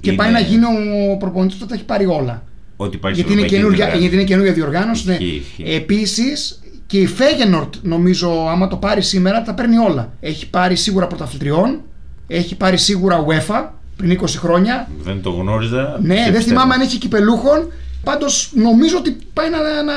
Και 0.00 0.10
είναι- 0.10 0.18
πάει 0.22 0.32
να 0.32 0.40
γίνει 0.40 0.64
ο 1.12 1.16
προπονητής 1.16 1.54
που 1.56 1.60
θα 1.62 1.66
τα 1.68 1.74
έχει 1.74 1.84
πάρει 1.84 2.06
όλα. 2.06 2.42
Ό,τι 2.76 2.96
πάει 2.96 3.12
Γιατί 3.12 3.28
στην 3.30 3.38
είναι, 3.42 3.46
Ευρωπαϊκή 3.46 3.54
καινούργια, 3.54 3.76
Διοργάνωση. 3.84 4.00
γιατί 4.00 4.14
είναι 4.14 4.24
καινούργια 4.24 4.52
διοργάνωση. 4.52 5.06
Ναι. 5.06 5.12
Ισχύει, 5.12 5.42
ισχύει. 5.58 5.74
Επίσης 5.74 6.60
και 6.86 6.98
η 6.98 7.06
Φέγενορτ, 7.06 7.74
νομίζω, 7.82 8.46
άμα 8.48 8.68
το 8.68 8.76
πάρει 8.76 9.02
σήμερα, 9.02 9.42
τα 9.42 9.54
παίρνει 9.54 9.76
όλα. 9.76 10.12
Έχει 10.20 10.50
πάρει 10.50 10.76
σίγουρα 10.76 11.06
πρωταθλητριών, 11.06 11.80
έχει 12.26 12.56
πάρει 12.56 12.76
σίγουρα 12.78 13.24
UEFA 13.28 13.68
πριν 13.96 14.10
20 14.20 14.24
χρόνια. 14.38 14.88
Δεν 15.02 15.22
το 15.22 15.30
γνώριζα. 15.30 15.98
Ναι, 16.02 16.14
σε 16.16 16.22
δεν 16.22 16.32
πιστεύω. 16.32 16.48
θυμάμαι 16.48 16.74
αν 16.74 16.80
έχει 16.80 16.98
κυπελούχων. 16.98 17.72
Πάντως 18.04 18.50
νομίζω 18.54 18.96
ότι 18.98 19.16
πάει 19.32 19.50
να, 19.50 19.58
να, 19.58 19.82
να, 19.82 19.92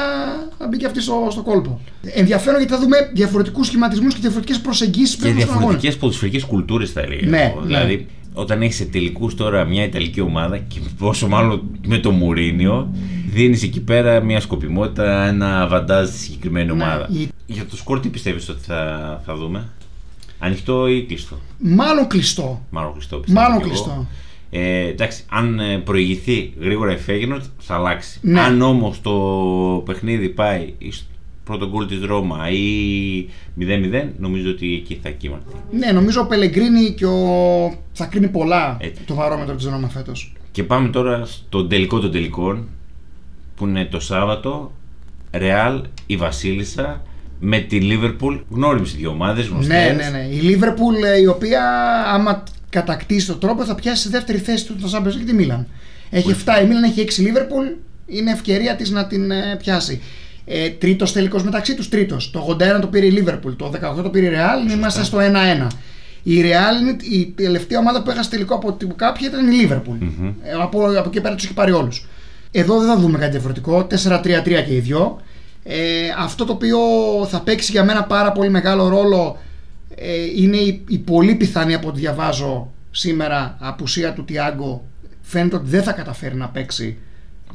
να 0.59 0.67
μπει 0.67 0.77
και 0.77 0.85
αυτή 0.85 1.01
στο, 1.01 1.27
στο 1.31 1.41
κόλπο. 1.41 1.81
Ενδιαφέρον 2.03 2.57
γιατί 2.59 2.73
θα 2.73 2.79
δούμε 2.79 2.97
διαφορετικούς 3.13 3.67
σχηματισμούς 3.67 4.13
και 4.13 4.19
διαφορετικές 4.21 4.59
προσεγγίσεις 4.59 5.15
Και 5.15 5.21
πέρα 5.21 5.31
στον 5.33 5.43
αγώνα. 5.43 5.57
διαφορετικές 5.59 5.97
ποδοσφαιρικές 5.97 6.43
κουλτούρες 6.43 6.91
θα 6.91 7.01
έλεγα. 7.01 7.27
Ναι, 7.29 7.41
εγώ. 7.41 7.59
ναι. 7.59 7.65
Δηλαδή, 7.65 8.07
όταν 8.33 8.61
έχεις 8.61 8.75
σε 8.75 8.85
τελικούς 8.85 9.35
τώρα 9.35 9.63
μια 9.65 9.83
Ιταλική 9.83 10.21
ομάδα 10.21 10.57
και 10.57 10.79
πόσο 10.97 11.27
μάλλον 11.27 11.61
με 11.85 11.97
το 11.97 12.11
Μουρίνιο, 12.11 12.89
δίνεις 13.31 13.63
εκεί 13.63 13.79
πέρα 13.81 14.19
μια 14.21 14.39
σκοπιμότητα, 14.39 15.25
ένα 15.27 15.67
βαντάζ 15.67 16.07
στη 16.09 16.17
συγκεκριμένη 16.17 16.71
ομάδα. 16.71 17.07
Ναι, 17.09 17.17
η- 17.19 17.29
Για 17.45 17.65
το 17.65 17.75
σκορ, 17.77 17.99
τι 17.99 18.07
πιστεύεις 18.07 18.49
ότι 18.49 18.63
θα, 18.63 19.21
θα 19.25 19.35
δούμε, 19.35 19.69
Ανοιχτό 20.39 20.87
ή 20.87 21.03
κλειστό; 21.03 21.39
Μάλλον 21.57 22.07
κλειστό. 22.07 22.61
Μάλλον 22.69 22.93
κλειστό 22.93 23.17
πιστεύω. 23.17 23.41
Μάλλον 23.47 23.61
κι 23.63 23.69
εγώ. 23.75 24.07
Κλειστό. 24.49 24.67
Ε, 24.67 24.87
εντάξει, 24.87 25.23
αν 25.29 25.59
ε, 25.59 25.77
προηγηθεί 25.77 26.53
γρήγορα 26.59 26.93
η 26.93 26.97
Φέγενορτ 26.97 27.43
θα 27.57 27.75
αλλάξει. 27.75 28.19
Ναι. 28.21 28.39
Αν 28.39 28.61
όμως 28.61 29.01
το 29.01 29.11
παιχνίδι 29.85 30.29
πάει 30.29 30.73
στο 30.89 31.05
πρώτο 31.43 31.69
γκολ 31.69 31.87
της 31.87 32.01
Ρώμα 32.03 32.49
ή 32.49 33.29
0-0, 33.59 34.07
νομίζω 34.17 34.49
ότι 34.49 34.73
εκεί 34.73 34.99
θα 35.03 35.09
κύμαρται. 35.09 35.55
Ναι, 35.71 35.91
νομίζω 35.91 36.21
ο 36.21 36.25
Πελεγκρίνη 36.25 36.91
και 36.91 37.05
ο... 37.05 37.19
θα 37.93 38.05
κρίνει 38.05 38.27
πολλά 38.27 38.77
Έτσι. 38.81 39.03
το 39.03 39.13
βαρόμετρο 39.13 39.55
της 39.55 39.65
Ρώμα 39.65 39.89
φέτος. 39.89 40.33
Και 40.51 40.63
πάμε 40.63 40.89
τώρα 40.89 41.25
στον 41.25 41.69
τελικό 41.69 41.99
των 41.99 42.11
τελικών 42.11 42.67
που 43.55 43.67
είναι 43.67 43.85
το 43.85 43.99
Σάββατο. 43.99 44.71
Ρεάλ, 45.31 45.83
η 46.05 46.15
Βασίλισσα 46.15 47.01
με 47.39 47.59
τη 47.59 47.79
Λίβερπουλ. 47.79 48.35
Γνώριμες 48.49 48.93
οι 48.93 48.97
δύο 48.97 49.09
ομάδες, 49.09 49.47
γνωστές. 49.47 49.95
Ναι, 49.95 50.03
ναι, 50.03 50.09
ναι. 50.09 50.27
Η 50.35 50.39
Λίβερπουλ 50.39 51.03
ε, 51.03 51.19
η 51.19 51.25
οποία 51.25 51.63
άμα 52.13 52.43
κατακτήσει 52.75 53.27
τον 53.27 53.39
τρόπο 53.39 53.65
θα 53.65 53.75
πιάσει 53.75 54.01
στη 54.01 54.09
δεύτερη 54.09 54.37
θέση 54.37 54.65
του 54.65 54.75
το 54.75 54.89
Champions 54.93 55.21
League 55.21 55.25
τη 55.25 55.33
Μίλαν; 55.33 55.67
Έχει 56.09 56.35
7 56.45 56.63
η 56.63 56.65
Μίλαν, 56.65 56.83
έχει 56.83 57.05
6 57.07 57.17
η 57.17 57.21
Λίβερπουλ. 57.21 57.65
Είναι 58.05 58.31
ευκαιρία 58.31 58.75
της 58.75 58.89
να 58.89 59.07
την 59.07 59.31
ε, 59.31 59.55
πιάσει. 59.57 60.01
Ε, 60.45 60.69
τρίτος 60.69 61.13
τελικός 61.13 61.43
μεταξύ 61.43 61.75
τους, 61.75 61.89
τρίτος. 61.89 62.31
Το 62.31 62.57
81 62.77 62.81
το 62.81 62.87
πήρε 62.87 63.05
η 63.05 63.11
Λίβερπουλ, 63.11 63.53
το 63.53 63.71
18 63.99 64.03
το 64.03 64.09
πήρε 64.09 64.25
η 64.25 64.29
Ρεάλ, 64.29 64.69
είμαστε 64.69 65.03
στο 65.03 65.17
1-1. 65.17 65.67
Η 66.23 66.41
Ρεάλ 66.41 66.81
είναι 66.81 66.95
η 67.01 67.33
τελευταία 67.35 67.79
ομάδα 67.79 68.03
που 68.03 68.09
έχασε 68.09 68.29
τελικό 68.29 68.55
από 68.55 68.73
την 68.73 68.95
κάποια 68.95 69.27
ήταν 69.27 69.51
η 69.51 69.55
Λίβερπουλ. 69.55 69.97
Ε, 70.43 70.51
από, 70.61 70.85
από 70.85 71.07
εκεί 71.09 71.21
πέρα 71.21 71.35
τους 71.35 71.43
έχει 71.45 71.53
πάρει 71.53 71.71
όλους. 71.71 72.07
Εδώ 72.51 72.79
δεν 72.79 72.87
θα 72.87 72.97
δούμε 72.97 73.17
κάτι 73.17 73.31
διαφορετικό. 73.31 73.87
4-3-3 74.07 74.43
και 74.43 74.75
οι 74.75 74.79
δυο. 74.79 75.21
Ε, 75.63 75.77
αυτό 76.17 76.45
το 76.45 76.53
οποίο 76.53 76.79
θα 77.29 77.39
παίξει 77.41 77.71
για 77.71 77.83
μένα 77.83 78.03
πάρα 78.03 78.31
πολύ 78.31 78.49
μεγάλο 78.49 78.87
ρόλο 78.87 79.37
ε, 79.37 79.54
είναι 80.35 80.57
η, 80.57 80.83
η 80.87 80.97
πολύ 80.97 81.35
πιθανή 81.35 81.73
από 81.73 81.87
ό,τι 81.87 81.99
διαβάζω 81.99 82.73
σήμερα 82.91 83.57
απουσία 83.59 84.13
του 84.13 84.25
Τιάγκο. 84.25 84.85
Φαίνεται 85.21 85.55
ότι 85.55 85.69
δεν 85.69 85.83
θα 85.83 85.91
καταφέρει 85.91 86.35
να 86.35 86.47
παίξει 86.49 86.97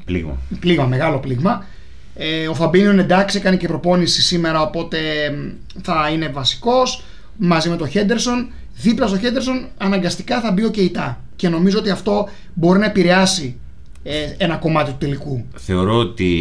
Πλήγμα. 0.05 0.39
πλήγμα, 0.61 0.87
μεγάλο 0.87 1.19
πλήγμα. 1.19 1.65
Ε, 2.15 2.49
ο 2.49 2.55
Φαμπίνιο 2.55 2.91
είναι 2.93 3.03
εντάξει, 3.03 3.39
έκανε 3.39 3.57
και 3.57 3.67
προπόνηση 3.67 4.23
σήμερα, 4.23 4.63
οπότε 4.63 4.99
μ, 5.31 5.81
θα 5.83 6.11
είναι 6.13 6.29
βασικός 6.29 7.05
μαζί 7.37 7.69
με 7.69 7.77
τον 7.77 7.89
Χέντερσον. 7.89 8.53
Δίπλα 8.75 9.07
στο 9.07 9.19
Χέντερσον 9.19 9.67
αναγκαστικά 9.79 10.41
θα 10.41 10.53
μπει 10.53 10.65
ο 10.65 10.71
Κεϊτά. 10.71 11.25
Και 11.37 11.49
νομίζω 11.49 11.79
ότι 11.79 11.91
αυτό 11.91 12.29
μπορεί 12.55 12.79
να 12.79 12.87
επηρεάσει 12.87 13.57
ε, 14.03 14.35
ένα 14.37 14.57
κομμάτι 14.57 14.91
του 14.91 14.97
τελικού. 14.99 15.45
Θεωρώ 15.57 15.97
ότι 15.99 16.33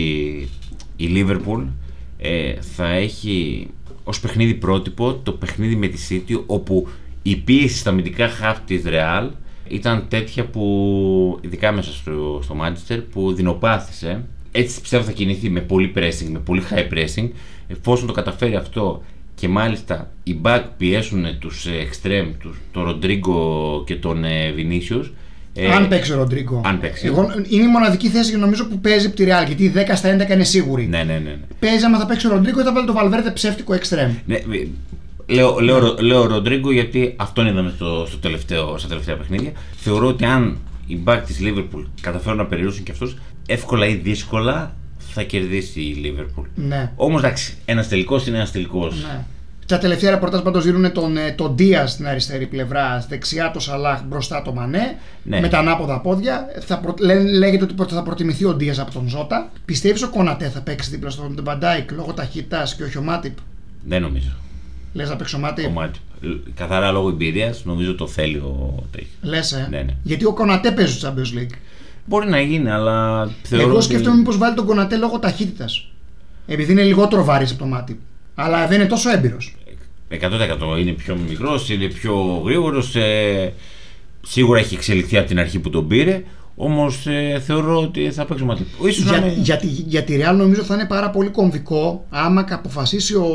η 0.96 1.06
Λίβερπουλ 1.06 1.64
ε, 2.18 2.54
θα 2.76 2.88
έχει 2.88 3.68
ως 4.10 4.19
παιχνίδι 4.19 4.54
πρότυπο 4.54 5.13
το 5.13 5.32
παιχνίδι 5.32 5.76
με 5.76 5.88
τη 5.88 5.98
City 6.10 6.41
όπου 6.45 6.88
η 7.22 7.36
πίεση 7.36 7.78
στα 7.78 7.89
αμυντικά 7.89 8.28
χαφ 8.28 8.60
της 8.60 8.84
Real 8.86 9.30
ήταν 9.67 10.06
τέτοια 10.08 10.45
που 10.45 11.38
ειδικά 11.41 11.72
μέσα 11.72 11.91
στο, 11.91 12.39
στο 12.43 12.56
Manchester 12.62 13.04
που 13.12 13.34
δεινοπάθησε. 13.34 14.26
Έτσι 14.52 14.82
πιστεύω 14.82 15.04
θα 15.04 15.12
κινηθεί 15.12 15.50
με 15.50 15.60
πολύ 15.60 15.93
pressing, 15.95 16.30
με 16.32 16.39
πολύ 16.39 16.62
high 16.72 16.93
pressing. 16.93 17.30
Εφόσον 17.67 18.08
το 18.08 18.13
καταφέρει 18.13 18.56
αυτό 18.56 19.04
και 19.36 19.48
μάλιστα 19.48 20.12
οι 20.24 20.39
back 20.43 20.63
πιέσουν 20.78 21.39
τους 21.39 21.65
ε, 21.65 21.88
extreme, 21.89 22.34
τους, 22.39 22.58
τον 22.72 22.84
Ροντρίγκο 22.84 23.84
και 23.86 23.95
τον 23.95 24.24
ε, 24.24 24.54
Vinicius 24.58 25.10
ε, 25.54 25.72
αν 25.72 25.88
παίξει 25.88 26.12
ο 26.14 26.16
Ροντρίγκο. 26.16 26.62
αν 26.66 26.80
παίξει. 26.80 27.06
Εγώ, 27.08 27.32
είναι 27.50 27.64
η 27.64 27.68
μοναδική 27.68 28.08
θέση 28.10 28.38
νομίζω 28.38 28.66
που 28.68 28.80
παίζει 28.80 29.06
από 29.06 29.16
τη 29.16 29.24
Real. 29.28 29.46
Γιατί 29.48 29.64
η 29.64 29.74
10 29.76 29.80
στα 29.96 30.16
11 30.28 30.30
είναι 30.34 30.44
σίγουρη. 30.44 30.88
ναι, 30.88 30.98
ναι, 30.98 31.14
ναι, 31.14 31.20
ναι. 31.20 31.38
Παίζει 31.60 31.86
άμα 31.86 31.98
θα 32.00 32.06
παίξει 32.06 32.28
ο 32.28 32.30
Ροντρίγκο 32.30 32.60
ή 32.60 32.64
θα 32.64 32.74
βάλει 32.74 32.86
το 32.86 32.94
Βαλβέρδε 32.94 33.32
ψεύτικο 33.32 33.74
εξτρέμ. 33.74 34.12
Ναι, 34.26 34.36
ε, 34.36 34.44
λέω, 35.34 35.60
λέω, 35.60 35.80
Ρο- 35.80 36.02
λέω 36.02 36.26
Ροντρίγκο 36.26 36.72
γιατί 36.72 37.14
αυτόν 37.18 37.48
είδαμε 37.48 37.74
στο, 37.76 38.06
στο 38.08 38.18
τελευταίο, 38.18 38.78
στα 38.78 38.88
τελευταία 38.88 39.16
παιχνίδια. 39.18 39.52
Θεωρώ 39.76 40.08
ότι 40.08 40.26
αν 40.26 40.58
οι 40.88 41.00
back 41.06 41.20
της 41.26 41.38
Liverpool 41.42 41.84
καταφέρουν 42.02 42.38
να 42.38 42.46
περιορίσουν 42.46 42.84
και 42.84 42.92
αυτούς, 42.92 43.16
εύκολα 43.48 43.88
ή 43.88 43.94
δύσκολα 43.96 44.76
θα 44.98 45.24
κερδίσει 45.24 45.80
η 45.82 46.02
Liverpool. 46.06 46.44
Ναι. 46.56 46.92
Όμως 46.96 47.22
εντάξει, 47.22 47.54
ένας 47.66 47.88
τελικός 47.88 48.28
είναι 48.28 48.38
ένας 48.38 48.52
τελικός. 48.52 48.96
ναι. 49.04 49.24
Τα 49.69 49.77
τελευταία 49.77 50.10
ρεπορτάζ 50.12 50.41
πάντως 50.41 50.63
δίνουν 50.63 50.91
τον, 50.91 51.17
ε, 51.17 51.32
τον 51.32 51.53
Δίας 51.58 51.91
στην 51.91 52.08
αριστερή 52.08 52.45
πλευρά, 52.47 53.05
δεξιά 53.10 53.51
το 53.51 53.60
Σαλάχ, 53.60 54.01
μπροστά 54.08 54.41
το 54.41 54.53
Μανέ, 54.53 54.97
Ναι. 55.23 55.39
με 55.39 55.47
τα 55.47 55.58
ανάποδα 55.60 55.99
πόδια. 55.99 56.45
Θα 56.60 56.79
προ... 56.79 56.93
λέ- 56.99 57.27
λέγεται 57.27 57.63
ότι 57.63 57.73
πρώτα 57.73 57.95
θα 57.95 58.03
προτιμηθεί 58.03 58.45
ο 58.45 58.53
Ντίας 58.54 58.80
από 58.79 58.91
τον 58.91 59.08
Ζότα. 59.08 59.52
Πιστεύεις 59.65 60.03
ο 60.03 60.10
Κονατέ 60.10 60.49
θα 60.49 60.62
παίξει 60.62 60.89
δίπλα 60.89 61.10
στον 61.10 61.39
Βαν 61.43 61.62
Ντάικ 61.62 61.91
λόγω 61.91 62.13
ταχύτητας 62.13 62.75
και 62.75 62.84
όχι 62.84 62.97
ο 62.97 63.01
Μάτιπ; 63.01 63.38
Δεν 63.86 64.01
νομίζω. 64.01 64.29
Λες 64.93 65.10
να 65.10 65.15
παίξει 65.15 65.36
ο 65.36 65.39
Μάτιπ; 65.39 65.63
Κομμάτι. 65.65 65.99
Καθαρά 66.55 66.91
λόγω 66.91 67.10
εμπειρίας 67.10 67.65
νομίζω 67.65 67.95
το 67.95 68.08
θέλει 68.08 68.38
ο 68.38 68.84
τέτοιο. 68.91 69.08
Λες, 69.21 69.51
ε; 69.51 69.67
Ναι, 69.69 69.82
ναι. 69.82 69.93
Γιατί 70.03 70.25
ο 70.25 70.34
Κονατέ 70.34 70.71
παίζει 70.71 70.93
στο 70.93 71.08
Champions 71.13 71.38
League. 71.39 71.53
Μπορεί 72.05 72.29
να 72.29 72.39
γίνει, 72.41 72.69
αλλά 72.69 73.29
θεωρώ. 73.43 73.65
Εγώ 73.65 73.75
ότι- 73.75 73.84
σκέφτομαι 73.84 74.15
μήπως 74.17 74.38
βάλει 74.38 74.55
τον 74.55 74.65
Κονατέ 74.65 74.95
λόγω 74.97 75.19
ταχύτητας. 75.19 75.88
Επειδή 76.47 76.71
είναι 76.71 76.84
λιγότερο 76.84 77.23
βαρύ 77.23 77.45
από 77.45 77.55
το 77.60 77.65
Μάτιπ. 77.65 77.97
Αλλά 78.36 78.67
δεν 78.67 78.79
είναι 78.79 78.89
τόσο 78.89 79.10
έμπειρος. 79.10 79.55
100% 80.12 80.80
είναι 80.80 80.91
πιο 80.91 81.17
μικρός, 81.30 81.69
είναι 81.69 81.88
πιο 81.88 82.41
γρήγορος. 82.45 82.95
Ε, 82.95 83.54
σίγουρα 84.28 84.60
έχει 84.60 84.76
εξελιχθεί 84.76 85.17
από 85.17 85.28
την 85.28 85.39
αρχή 85.39 85.60
που 85.60 85.69
τον 85.69 85.88
πήρε. 85.88 86.24
Όμως 86.62 87.08
ε, 87.08 87.41
θεωρώ 87.45 87.82
ότι 87.82 88.12
θα 88.12 88.26
παίξει 88.26 88.43
μαζί. 88.43 88.65
Ίσως 88.86 89.06
να 89.06 89.17
Για, 89.17 89.26
είναι- 89.28 89.36
για, 89.41 89.58
τη, 89.58 89.67
για 89.67 90.04
τη 90.04 90.17
Real 90.22 90.36
νομίζω 90.36 90.63
θα 90.63 90.74
είναι 90.74 90.86
πάρα 90.86 91.10
πολύ 91.10 91.30
κομβικό 91.30 92.06
άμα 92.10 92.43
κα- 92.43 92.56
αποφασίσει 92.56 93.15
ο, 93.15 93.26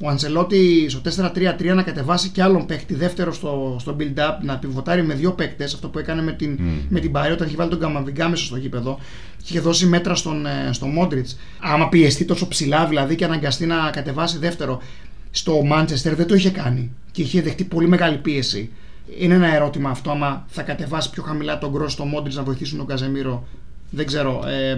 ο 0.00 0.08
Αντσελότη 0.08 0.86
στο 0.88 1.00
4-3-3 1.34 1.74
να 1.74 1.82
κατεβάσει 1.82 2.28
και 2.28 2.42
άλλον 2.42 2.66
παίκτη 2.66 2.94
δεύτερο 2.94 3.32
στο, 3.32 3.76
στο 3.80 3.96
build-up, 4.00 4.36
να 4.42 4.56
πιβοτάρει 4.58 5.02
με 5.02 5.14
δύο 5.14 5.32
παίκτες, 5.32 5.74
αυτό 5.74 5.88
που 5.88 5.98
έκανε 5.98 6.22
με 6.22 6.32
την, 6.32 6.58
με 6.88 7.00
την 7.00 7.12
Παρή 7.12 7.32
όταν 7.32 7.46
είχε 7.46 7.56
βάλει 7.56 7.70
τον 7.70 7.78
Καμαβιγκά 7.80 8.28
μέσα 8.28 8.44
στο 8.44 8.56
γήπεδο 8.56 8.98
και 9.36 9.44
είχε 9.48 9.60
δώσει 9.60 9.86
μέτρα 9.86 10.14
στον, 10.14 10.46
ε, 10.46 10.50
στο 10.72 10.86
Μόντριτς. 10.86 11.38
Άμα 11.58 11.88
πιεστεί 11.88 12.24
τόσο 12.24 12.48
ψηλά 12.48 12.86
δηλαδή 12.86 13.14
και 13.14 13.24
αναγκαστεί 13.24 13.66
να 13.66 13.90
κατεβάσει 13.92 14.38
δεύτερο 14.38 14.82
στο 15.30 15.60
Manchester 15.72 16.12
δεν 16.16 16.26
το 16.26 16.34
είχε 16.34 16.50
κάνει 16.50 16.90
και 17.12 17.22
είχε 17.22 17.42
δεχτεί 17.42 17.64
πολύ 17.64 17.88
μεγάλη 17.88 18.16
πίεση. 18.16 18.70
Είναι 19.18 19.34
ένα 19.34 19.54
ερώτημα 19.54 19.90
αυτό, 19.90 20.10
άμα 20.10 20.44
θα 20.48 20.62
κατεβάσει 20.62 21.10
πιο 21.10 21.22
χαμηλά 21.22 21.58
τον 21.58 21.70
Γκρό 21.70 21.88
στο 21.88 22.04
Μόντριτ 22.04 22.34
να 22.36 22.42
βοηθήσουν 22.42 22.78
τον 22.78 22.86
Καζεμίρο. 22.86 23.46
Δεν 23.90 24.06
ξέρω. 24.06 24.42
Ε, 24.46 24.76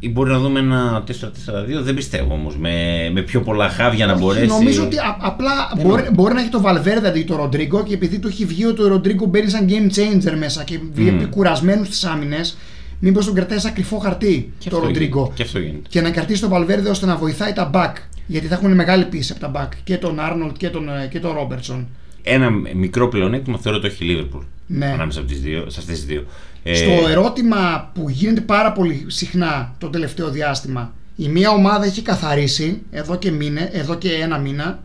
Ή 0.00 0.08
μπορεί 0.08 0.30
να 0.30 0.38
δούμε 0.38 0.58
ένα 0.60 1.04
4-4-2, 1.08 1.82
δεν 1.82 1.94
πιστεύω 1.94 2.34
όμως. 2.34 2.56
Με, 2.56 2.70
με 3.12 3.22
πιο 3.22 3.40
πολλά 3.40 3.68
χάβια 3.68 4.06
να 4.06 4.12
όχι, 4.12 4.22
μπορέσει. 4.22 4.46
Νομίζω 4.46 4.84
ότι 4.84 4.96
α- 4.98 5.16
απλά 5.20 5.50
μπορεί, 5.82 6.02
μπορεί 6.12 6.34
να 6.34 6.40
έχει 6.40 6.48
το 6.48 6.60
Βαλβέρδε 6.60 7.08
αντί 7.08 7.22
το 7.24 7.36
Ροντρίγκο 7.36 7.82
και 7.82 7.94
επειδή 7.94 8.18
του 8.18 8.28
έχει 8.28 8.44
βγει 8.44 8.64
ότι 8.66 8.82
ο 8.82 8.86
Ροντρίγκο 8.88 9.26
μπαίνει 9.26 9.50
σαν 9.50 9.66
game 9.68 9.96
changer 9.96 10.34
μέσα 10.38 10.64
και 10.64 10.78
βλέπει 10.92 11.24
κουρασμένου 11.26 11.84
στις 11.84 12.04
άμυνες, 12.04 12.56
μήπως 12.98 13.24
τον 13.24 13.34
κρατάει 13.34 13.58
σαν 13.58 13.72
κρυφό 13.72 13.98
χαρτί 13.98 14.52
Και 14.58 14.68
το 14.70 14.76
αυτό 14.76 14.86
Ροντρίγκο. 14.88 15.18
γίνεται. 15.18 15.34
Και 15.36 15.42
αυτό 15.42 15.58
γίνεται. 15.58 15.88
Και 15.88 16.00
να 16.00 16.10
κρατήσει 16.10 16.40
τον 16.40 16.50
Βαλβέρδε 16.50 16.90
ώστε 16.90 17.06
να 17.06 17.16
βοηθάει 17.16 17.52
τα 17.52 17.70
back. 17.74 17.92
Γιατί 18.32 18.46
θα 18.46 18.54
έχουν 18.54 18.72
μεγάλη 18.74 19.04
πίεση 19.04 19.34
από 19.36 19.52
τα 19.52 19.52
back 19.54 19.76
και 19.84 19.96
τον 19.96 20.20
Άρνολτ 20.20 20.56
και 20.56 20.68
τον, 20.68 20.88
ε, 20.88 21.06
και 21.10 21.20
τον 21.20 21.32
Ρόμπερτσον. 21.32 21.86
Ένα 22.22 22.50
μικρό 22.74 23.08
πλεονέκτημα 23.08 23.58
θεωρώ 23.58 23.78
το 23.78 23.86
έχει 23.86 24.04
η 24.04 24.16
Liverpool. 24.32 24.42
Ναι. 24.66 24.86
Ανάμεσα 24.86 25.18
από 25.20 25.28
τις 25.28 25.40
δύο, 25.40 25.64
σε 25.70 25.80
αυτές 25.80 25.96
τις 25.96 26.04
δύο. 26.06 26.24
Ε, 26.62 26.74
Στο 26.74 27.08
ερώτημα 27.08 27.90
που 27.94 28.08
γίνεται 28.08 28.40
πάρα 28.40 28.72
πολύ 28.72 29.04
συχνά 29.06 29.74
το 29.78 29.88
τελευταίο 29.88 30.30
διάστημα, 30.30 30.92
η 31.16 31.28
μία 31.28 31.50
ομάδα 31.50 31.84
έχει 31.84 32.02
καθαρίσει 32.02 32.82
εδώ 32.90 33.16
και, 33.16 33.30
μήνε, 33.30 33.70
εδώ 33.72 33.94
και 33.94 34.12
ένα 34.12 34.38
μήνα 34.38 34.78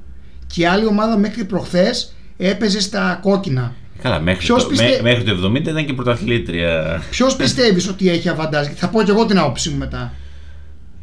και 0.48 0.62
η 0.62 0.66
άλλη 0.66 0.86
ομάδα 0.86 1.18
μέχρι 1.18 1.44
προχθές 1.44 2.14
έπαιζε 2.38 2.82
στα 2.82 3.20
κόκκινα. 3.22 3.74
Καλά, 4.02 4.20
μέχρι 4.20 4.46
Ποιος 4.46 4.64
το, 4.64 4.70
πιστε- 4.70 4.90
μέ- 4.90 5.02
μέχρι 5.02 5.24
το 5.24 5.48
70 5.48 5.56
ήταν 5.70 5.86
και 5.86 5.94
πρωταθλήτρια. 5.94 7.02
Ποιος 7.10 7.36
πιστεύεις 7.36 7.88
ότι 7.90 8.10
έχει 8.10 8.30
αβαντάζ, 8.30 8.68
θα 8.76 8.88
πω 8.90 9.04
και 9.04 9.12
εγώ 9.12 9.26
την 9.26 9.38
άποψή 9.38 9.70
μου 9.70 9.78
μετά. 9.78 10.14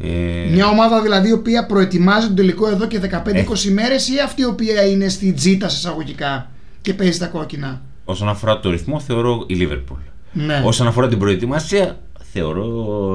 Ε, 0.00 0.08
Μια 0.52 0.66
ομάδα 0.68 1.02
δηλαδή 1.02 1.28
η 1.28 1.32
οποία 1.32 1.66
προετοιμάζει 1.66 2.26
τον 2.26 2.36
τελικό 2.36 2.68
εδώ 2.68 2.86
και 2.86 3.00
15-20 3.10 3.70
μέρες 3.72 4.08
ή 4.08 4.12
αυτή 4.24 4.42
η 4.42 4.44
οποία 4.44 4.86
είναι 4.86 5.08
στη 5.08 5.32
τζίτα 5.32 5.68
σε 5.68 5.76
εισαγωγικά 5.76 6.50
και 6.80 6.94
παίζει 6.94 7.18
τα 7.18 7.26
κόκκινα; 7.26 7.82
Όσον 8.04 8.28
αφορά 8.28 8.60
το 8.60 8.70
ρυθμό, 8.70 9.00
θεωρώ 9.00 9.44
η 9.46 9.56
Liverpool. 9.60 9.96
Ναι. 10.32 10.62
Όσον 10.64 10.86
αφορά 10.86 11.08
την 11.08 11.18
προετοιμασία, 11.18 11.98
θεωρώ 12.32 12.64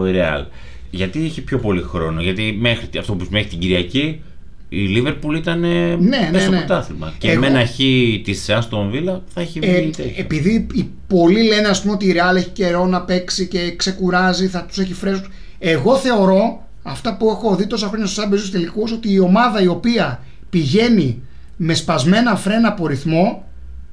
η 0.08 0.12
Real. 0.16 0.46
Γιατί 0.90 1.24
έχει 1.26 1.42
πιο 1.42 1.60
πολύ 1.60 1.82
χρόνο. 1.82 2.22
Γιατί 2.22 2.58
μέχρι, 2.60 2.88
αυτό 3.00 3.14
που 3.14 3.26
μέχρι 3.30 3.48
την 3.50 3.60
Κυριακή 3.60 4.22
η 4.70 4.88
Liverpool 4.98 5.36
ήταν 5.38 5.60
ναι, 5.60 5.96
ναι, 6.00 6.30
μέσα 6.32 6.40
στο 6.44 6.52
ναι. 6.52 6.58
πρωτάθλημα. 6.58 7.14
Και 7.18 7.32
Εγώ- 7.32 7.40
με 7.40 7.48
ένα 7.48 7.66
χ 7.66 7.76
της 8.24 8.46
Aston 8.50 8.92
Villa 8.94 9.20
θα 9.34 9.42
έχει 9.42 9.60
Ε, 9.62 9.80
βγει 9.82 9.90
τέτοιο. 9.90 10.14
επειδή 10.18 10.68
οι 10.74 10.90
πολλοί 11.08 11.44
λένε 11.44 11.68
ας 11.68 11.82
πούμε 11.82 11.94
ότι 11.94 12.06
η 12.06 12.14
Real 12.16 12.36
έχει 12.36 12.50
καιρό 12.50 12.86
να 12.86 13.02
παίξει 13.02 13.48
και 13.48 13.74
ξεκουράζει, 13.76 14.48
θα 14.48 14.64
τους 14.66 14.78
έχει 14.78 14.94
φρέσκους. 14.94 15.30
Εγώ 15.60 15.96
θεωρώ, 15.96 16.68
αυτά 16.84 17.18
που 17.18 17.30
έχω 17.30 17.56
δει 17.56 17.68
τόσα 17.68 17.88
χρόνια 17.88 18.06
στους 18.06 18.24
άμπεζους 18.24 18.52
τελικούς, 18.52 18.92
ότι 18.92 19.12
η 19.12 19.20
ομάδα 19.20 19.62
η 19.62 19.68
οποία 19.68 20.20
πηγαίνει 20.50 21.22
με 21.58 21.74
σπασμένα 21.74 22.36
φρένα 22.36 22.68
από 22.68 22.88
ρυθμό 22.88 23.44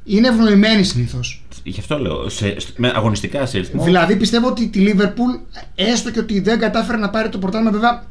είναι 0.04 0.28
ευνοημένη 0.28 0.82
συνήθως. 0.84 1.44
Γι' 1.62 1.80
αυτό 1.80 1.98
λέω. 1.98 2.28
Σε, 2.28 2.56
με 2.76 2.92
αγωνιστικά 2.94 3.46
σε 3.46 3.58
ρυθμό. 3.58 3.82
Δηλαδή 3.84 4.16
πιστεύω 4.16 4.48
ότι 4.48 4.68
τη 4.68 4.84
Liverpool, 4.88 5.40
έστω 5.74 6.10
και 6.10 6.18
ότι 6.18 6.40
δεν 6.40 6.58
κατάφερε 6.58 6.98
να 6.98 7.10
πάρει 7.10 7.28
το 7.28 7.38
πρωτάθλημα, 7.38 7.72
βέβαια 7.72 8.04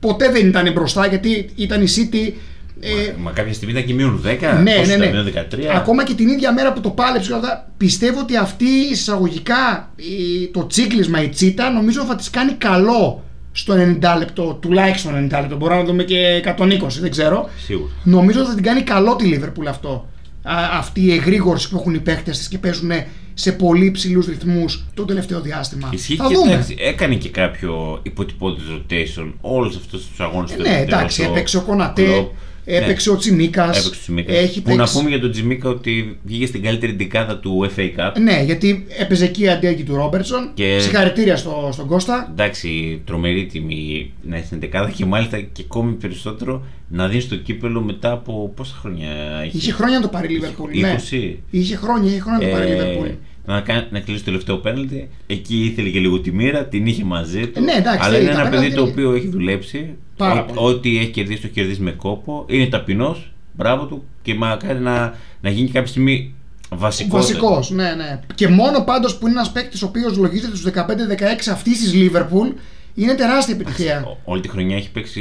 ποτέ 0.00 0.30
δεν 0.30 0.48
ήταν 0.48 0.72
μπροστά 0.72 1.06
γιατί 1.06 1.50
ήταν 1.54 1.82
η 1.82 1.86
City. 1.96 2.32
ε, 2.80 3.12
Μα 3.20 3.30
κάποια 3.30 3.52
στιγμή 3.52 3.72
ήταν 3.74 3.84
και 3.86 3.94
μείον 3.94 4.22
10, 4.24 4.24
ναι, 4.62 4.74
πόσο 4.76 4.86
ναι, 4.86 4.92
ήταν, 4.94 4.98
ναι. 4.98 5.06
μείον 5.10 5.32
13. 5.50 5.64
Ακόμα 5.76 6.04
και 6.04 6.14
την 6.14 6.28
ίδια 6.28 6.52
μέρα 6.52 6.72
που 6.72 6.80
το 6.80 6.90
πάλεψε, 6.90 7.28
και 7.28 7.34
όλα 7.34 7.42
αυτά, 7.42 7.70
πιστεύω 7.76 8.20
ότι 8.20 8.36
αυτή 8.36 8.64
εισαγωγικά 8.90 9.90
η- 9.96 10.48
το 10.52 10.66
τσίκλισμα, 10.66 11.22
η 11.22 11.28
τσίτα, 11.28 11.70
νομίζω 11.70 12.02
θα 12.04 12.14
της 12.16 12.30
κάνει 12.30 12.52
καλό 12.52 13.24
στο 13.52 13.74
90 13.74 14.14
λεπτό, 14.18 14.58
τουλάχιστον 14.60 15.28
90 15.30 15.40
λεπτό. 15.40 15.56
Μπορούμε 15.56 15.80
να 15.80 15.84
δούμε 15.84 16.02
και 16.02 16.42
120, 16.58 17.00
δεν 17.00 17.10
ξέρω. 17.10 17.48
Σίγουρα. 17.64 17.90
Νομίζω 18.04 18.40
ότι 18.40 18.48
θα 18.48 18.54
την 18.54 18.64
κάνει 18.64 18.82
καλό 18.82 19.16
τη 19.16 19.32
Liverpool 19.34 19.66
αυτό. 19.68 20.08
Α, 20.42 20.54
αυτή 20.78 21.00
η 21.00 21.12
εγρήγορση 21.12 21.68
που 21.68 21.76
έχουν 21.76 21.94
οι 21.94 21.98
παίχτες 21.98 22.38
της 22.38 22.48
και 22.48 22.58
παίζουν 22.58 22.90
σε 23.34 23.52
πολύ 23.52 23.86
υψηλούς 23.86 24.26
ρυθμούς 24.26 24.84
το 24.94 25.04
τελευταίο 25.04 25.40
διάστημα. 25.40 25.88
Ισχύει 25.92 26.16
θα 26.16 26.26
και 26.28 26.34
δούμε. 26.34 26.52
εντάξει, 26.52 26.76
έκανε 26.78 27.14
και 27.14 27.28
κάποιο 27.28 28.00
υποτυπώδη 28.02 28.60
rotation 28.70 29.32
όλους 29.40 29.76
αυτούς 29.76 30.06
τους 30.06 30.20
αγώνες 30.20 30.52
Ε, 30.52 30.56
ναι, 30.56 30.80
εντάξει, 30.80 31.22
έπαιξε 31.22 31.56
ο 31.56 31.60
Κονατέ, 31.60 32.30
Ναι. 32.64 32.74
έπαιξε 32.76 33.10
ο 33.10 33.16
Τσιμίκας. 33.16 33.68
Έπαιξε 33.78 33.88
ο 33.88 34.00
Τσιμίκας. 34.00 34.36
Έχει 34.36 34.62
Που 34.62 34.70
να 34.70 34.76
παίξει- 34.76 34.96
πούμε 34.96 35.08
για 35.08 35.20
τον 35.20 35.30
Τζιμίκα 35.30 35.68
ότι 35.68 36.18
βγήκε 36.22 36.46
στην 36.46 36.62
καλύτερη 36.62 36.92
ντικάδα 36.92 37.38
του 37.38 37.70
FA 37.76 37.80
Cup. 37.80 38.20
Ναι, 38.20 38.42
γιατί 38.44 38.86
έπαιζε 38.98 39.24
εκεί 39.24 39.48
αντί 39.48 39.82
του 39.86 39.94
Ρόμπερτσον. 39.94 40.50
Και- 40.54 40.78
Συγχαρητήρια 40.80 41.36
στο, 41.36 41.68
στον 41.72 41.86
Κώστα. 41.86 42.28
Εντάξει, 42.30 43.00
τρομερή 43.04 43.46
τιμή 43.46 44.12
να 44.22 44.36
είσαι 44.36 44.46
στην 44.46 44.60
δεκάδα 44.60 44.90
και 44.90 45.04
μάλιστα 45.04 45.40
και 45.40 45.62
ακόμη 45.64 45.92
περισσότερο 45.92 46.64
να 46.88 47.08
δίνεις 47.08 47.28
το 47.28 47.36
κύπελο 47.36 47.80
μετά 47.80 48.10
από 48.12 48.52
πόσα 48.56 48.76
χρόνια 48.80 49.08
έχει. 49.44 49.56
Είχε 49.56 49.72
χρόνια 49.72 49.96
να 49.96 50.02
το 50.02 50.08
πάρει 50.08 50.26
η 50.26 50.30
Λίβερπουλ. 50.30 50.78
Ναι. 50.78 50.96
20. 51.10 51.38
Είχε 51.50 51.76
χρόνια, 51.76 52.10
είχε 52.10 52.20
χρόνια 52.20 52.46
να 52.46 52.52
το 52.52 52.58
πάρει 52.58 52.70
η 52.70 52.72
Λίβερπουλ. 52.74 53.06
Ε, 53.08 53.14
να, 53.46 53.60
κάνει, 53.60 53.86
να 53.90 54.00
κλείσει 54.00 54.18
το 54.18 54.24
τελευταίο 54.24 54.56
πέναλτι. 54.56 55.08
Εκεί 55.26 55.64
ήθελε 55.64 55.88
και 55.88 55.98
λίγο 55.98 56.20
τη 56.20 56.32
μοίρα, 56.32 56.64
την 56.66 56.86
είχε 56.86 57.04
μαζί 57.04 57.40
του. 57.46 57.52
Ε, 57.58 57.60
ναι, 57.60 57.72
εντάξει, 57.72 58.00
αλλά 58.02 58.18
είναι 58.18 58.30
τα 58.30 58.40
ένα 58.40 58.42
παιδί 58.42 58.54
πέναλτι 58.54 58.74
το 58.74 58.80
είναι- 58.82 58.90
οποίο 58.90 59.12
έχει 59.14 59.28
δουλέψει. 59.28 59.94
Πάρα 60.28 60.40
Ό- 60.40 60.52
πολύ. 60.52 60.74
Ό,τι 60.76 60.98
έχει 60.98 61.08
κερδίσει, 61.10 61.40
το 61.40 61.46
έχει 61.46 61.54
κερδίσει 61.54 61.80
με 61.80 61.90
κόπο. 61.90 62.44
Είναι 62.48 62.66
ταπεινός. 62.66 63.32
Μπράβο 63.52 63.84
του 63.84 64.04
και 64.22 64.34
μακάρι 64.34 64.78
να, 64.80 65.14
να 65.40 65.50
γίνει 65.50 65.68
κάποια 65.68 65.88
στιγμή 65.88 66.34
βασικός. 66.70 67.20
Βασικός, 67.20 67.70
ναι, 67.70 67.94
ναι. 67.96 68.20
Και 68.34 68.48
μόνο 68.48 68.80
πάντως 68.84 69.16
που 69.18 69.26
είναι 69.26 69.36
ένας 69.36 69.52
παίκτης 69.52 69.82
ο 69.82 69.86
οποίος 69.86 70.16
λογίζεται 70.16 70.56
στους 70.56 70.72
15-16 70.72 71.50
αυτής 71.52 71.78
της 71.78 71.94
Λίβερπουλ 71.94 72.48
είναι 72.94 73.14
τεράστια 73.14 73.54
επιτυχία. 73.54 74.16
Όλη 74.24 74.40
τη 74.40 74.48
χρονιά 74.48 74.76
έχει 74.76 74.90
παίξει 74.90 75.20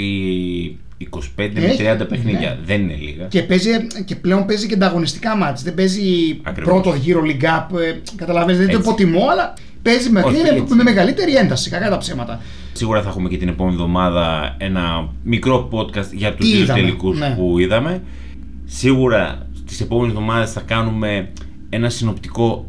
25 0.98 1.18
Έχει, 1.38 1.84
με 1.84 1.94
30 2.04 2.08
παιχνίδια. 2.10 2.50
ναι. 2.50 2.58
Δεν 2.66 2.82
είναι 2.82 2.96
λίγα. 3.00 3.26
Και, 3.26 3.42
παίζει, 3.42 3.70
και 4.06 4.16
πλέον 4.16 4.46
παίζει 4.46 4.68
και 4.68 4.74
ανταγωνιστικά 4.74 5.36
μάτς. 5.38 5.64
Δεν 5.64 5.74
παίζει 5.74 6.40
Ακριβώς. 6.44 6.74
πρώτο 6.82 6.96
γύρο 6.98 7.22
League 7.26 7.44
Cup. 7.44 7.80
Ε, 7.80 7.96
καταλαβαίνετε, 8.16 8.64
δεν 8.66 8.72
το 8.72 8.78
Έτσι. 8.78 8.90
υποτιμώ, 8.90 9.28
αλλά 9.32 9.54
παίζει 9.82 10.10
με, 10.10 10.22
Όχι, 10.22 10.39
είναι 10.39 10.50
έτσι. 10.50 10.76
με 10.76 10.84
μεγαλύτερη 10.84 11.36
ένταση. 11.36 11.70
Κακά 11.70 11.89
τα 11.89 11.98
ψέματα. 11.98 12.39
Σίγουρα 12.74 13.02
θα 13.02 13.10
έχουμε 13.10 13.30
και 13.30 13.38
την 13.38 13.48
επόμενη 13.48 13.76
εβδομάδα 13.76 14.56
ένα 14.58 15.10
μικρό 15.24 15.70
podcast 15.72 16.12
για 16.12 16.34
τους 16.34 16.46
Τι 16.46 16.52
δύο 16.56 16.62
είδαμε, 16.63 16.80
τελικούς 16.80 17.20
ναι. 17.20 17.36
που 17.38 17.60
είδαμε. 17.60 18.02
Σίγουρα 18.65 19.48
στις 19.65 19.82
επόμενες 19.82 20.13
εβδομάδες 20.13 20.52
θα 20.52 20.62
κάνουμε 20.62 21.30
ένα 21.70 21.89
συνοπτικό 21.89 22.65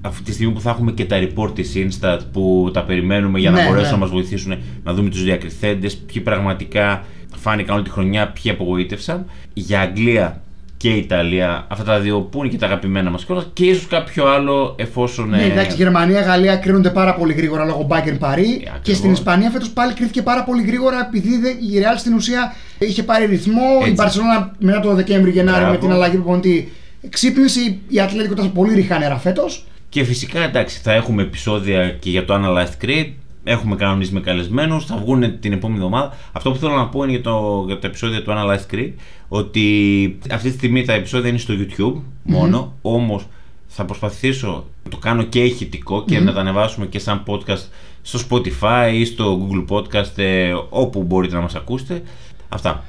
αυτή 0.00 0.22
τη 0.22 0.32
στιγμή 0.32 0.52
που 0.52 0.60
θα 0.60 0.70
έχουμε 0.70 0.92
και 0.92 1.04
τα 1.04 1.16
report 1.20 1.54
της 1.54 1.72
Instat 1.76 2.18
που 2.32 2.70
τα 2.72 2.82
περιμένουμε 2.84 3.38
για 3.38 3.50
να 3.50 3.56
Ναι, 3.56 3.66
μπορέσουν 3.66 3.84
ναι. 3.86 3.92
να 3.92 3.98
μας 3.98 4.10
βοηθήσουν 4.10 4.54
να 4.84 4.92
δούμε 4.92 5.10
τους 5.10 5.22
διακριθέντες, 5.24 5.96
ποιοι 5.96 6.22
πραγματικά 6.22 7.04
φάνηκαν 7.36 7.74
όλη 7.74 7.84
τη 7.84 7.90
χρονιά, 7.90 8.28
ποιοι 8.28 8.50
απογοήτευσαν. 8.52 9.24
Για 9.52 9.80
Αγγλία 9.80 10.42
και 10.76 10.88
Ιταλία, 10.90 11.66
αυτά 11.68 11.84
τα 11.84 11.98
δύο 12.00 12.20
που 12.20 12.38
είναι 12.38 12.48
και 12.48 12.56
τα 12.58 12.66
αγαπημένα 12.66 13.10
μας 13.10 13.24
κιόλας 13.24 13.46
και 13.52 13.64
ίσως 13.64 13.86
κάποιο 13.86 14.26
άλλο 14.26 14.74
εφόσον... 14.78 15.28
Ναι, 15.28 15.42
ε, 15.42 15.44
εντάξει, 15.46 15.76
Γερμανία, 15.76 16.20
Γαλλία 16.20 16.56
κρίνονται 16.56 16.90
πάρα 16.90 17.14
πολύ 17.14 17.32
γρήγορα 17.32 17.64
λόγω 17.64 17.86
Bayern 17.90 18.18
Paris. 18.18 18.58
και 18.60 18.70
ακριβώς. 18.76 18.98
στην 18.98 19.12
Ισπανία 19.12 19.50
φέτος 19.50 19.70
πάλι 19.70 19.92
κρίθηκε 19.92 20.22
πάρα 20.22 20.44
πολύ 20.44 20.62
γρήγορα 20.62 21.06
επειδή 21.06 21.38
δεν- 21.38 21.56
η 21.56 21.80
Real 21.82 21.94
στην 21.98 22.14
ουσία 22.14 22.54
είχε 22.78 23.02
πάρει 23.02 23.26
ρυθμό. 23.26 23.62
Η 23.86 23.88
Έτσι. 23.90 24.04
Barcelona 24.06 24.48
μετά 24.58 24.80
το 24.80 24.94
Δεκέμβρη-Γενάρη 24.94 25.60
με 25.64 25.68
Μπράβο. 25.70 25.80
την 25.86 25.92
αλλαγή 25.92 26.14
προπονητή 26.16 26.72
ξύπνησε. 27.08 27.60
Η 27.88 28.00
Ατλέτικο 28.00 28.32
ήταν 28.32 28.44
σε 28.44 28.50
πολύ 28.50 28.74
ριχά 28.74 28.98
νερά 28.98 29.16
φέτος. 29.18 29.64
Και 29.88 30.04
φυσικά 30.04 30.40
εντάξει, 30.42 30.80
θα 30.82 30.92
έχουμε 30.92 31.22
επεισόδια 31.22 31.88
και 31.90 32.10
για 32.10 32.24
το 32.24 32.34
Analyzed 32.34 32.84
Creed. 32.84 33.06
Έχουμε 33.44 33.76
κανονίσει 33.76 34.12
με 34.12 34.20
καλεσμένους, 34.20 34.84
θα 34.84 34.96
βγουν 34.96 35.40
την 35.40 35.52
επόμενη 35.52 35.78
εβδομάδα. 35.78 36.16
Αυτό 36.32 36.50
που 36.50 36.56
θέλω 36.56 36.74
να 36.74 36.88
πω 36.88 37.02
είναι 37.02 37.12
για, 37.12 37.20
το, 37.20 37.64
για 37.66 37.78
τα 37.78 37.86
επεισόδια 37.86 38.22
του 38.22 38.30
Analyzed 38.30 38.74
Creed 38.74 38.92
ότι 39.28 40.18
αυτή 40.30 40.48
τη 40.48 40.54
στιγμή 40.56 40.84
τα 40.84 40.92
επεισόδια 40.92 41.28
είναι 41.28 41.38
στο 41.38 41.54
YouTube 41.58 42.00
μόνο. 42.22 42.72
Όμως 42.82 43.26
θα 43.66 43.84
προσπαθήσω 43.84 44.64
να 44.84 44.90
το 44.90 44.96
κάνω 44.96 45.22
και 45.22 45.42
ηχητικό 45.44 46.04
και 46.04 46.20
να 46.20 46.32
τα 46.32 46.40
ανεβάσουμε 46.40 46.86
και 46.86 46.98
σαν 46.98 47.22
podcast 47.26 47.62
στο 48.02 48.18
Spotify 48.28 48.92
ή 48.92 49.04
στο 49.04 49.48
Google 49.48 49.74
Podcast 49.74 50.18
ε, 50.18 50.52
όπου 50.68 51.02
μπορείτε 51.02 51.34
να 51.34 51.40
μας 51.40 51.54
ακούσετε. 51.54 52.02
Αυτά. 52.48 52.84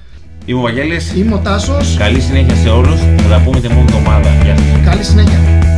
Είμαι 0.45 0.59
ο 0.59 0.61
Βαγγέλης. 0.61 1.15
Είμαι 1.15 1.33
ο 1.33 1.39
Τάσος. 1.39 1.95
Καλή 1.97 2.19
συνέχεια 2.19 2.55
σε 2.55 2.69
όλους. 2.69 2.99
Θα 2.99 3.29
τα 3.29 3.41
πούμε 3.45 3.59
την 3.59 3.71
επόμενη 3.71 3.91
εβδομάδα. 3.91 4.43
Γεια 4.43 4.57
σας. 4.57 4.85
Καλή 4.85 5.03
συνέχεια. 5.03 5.74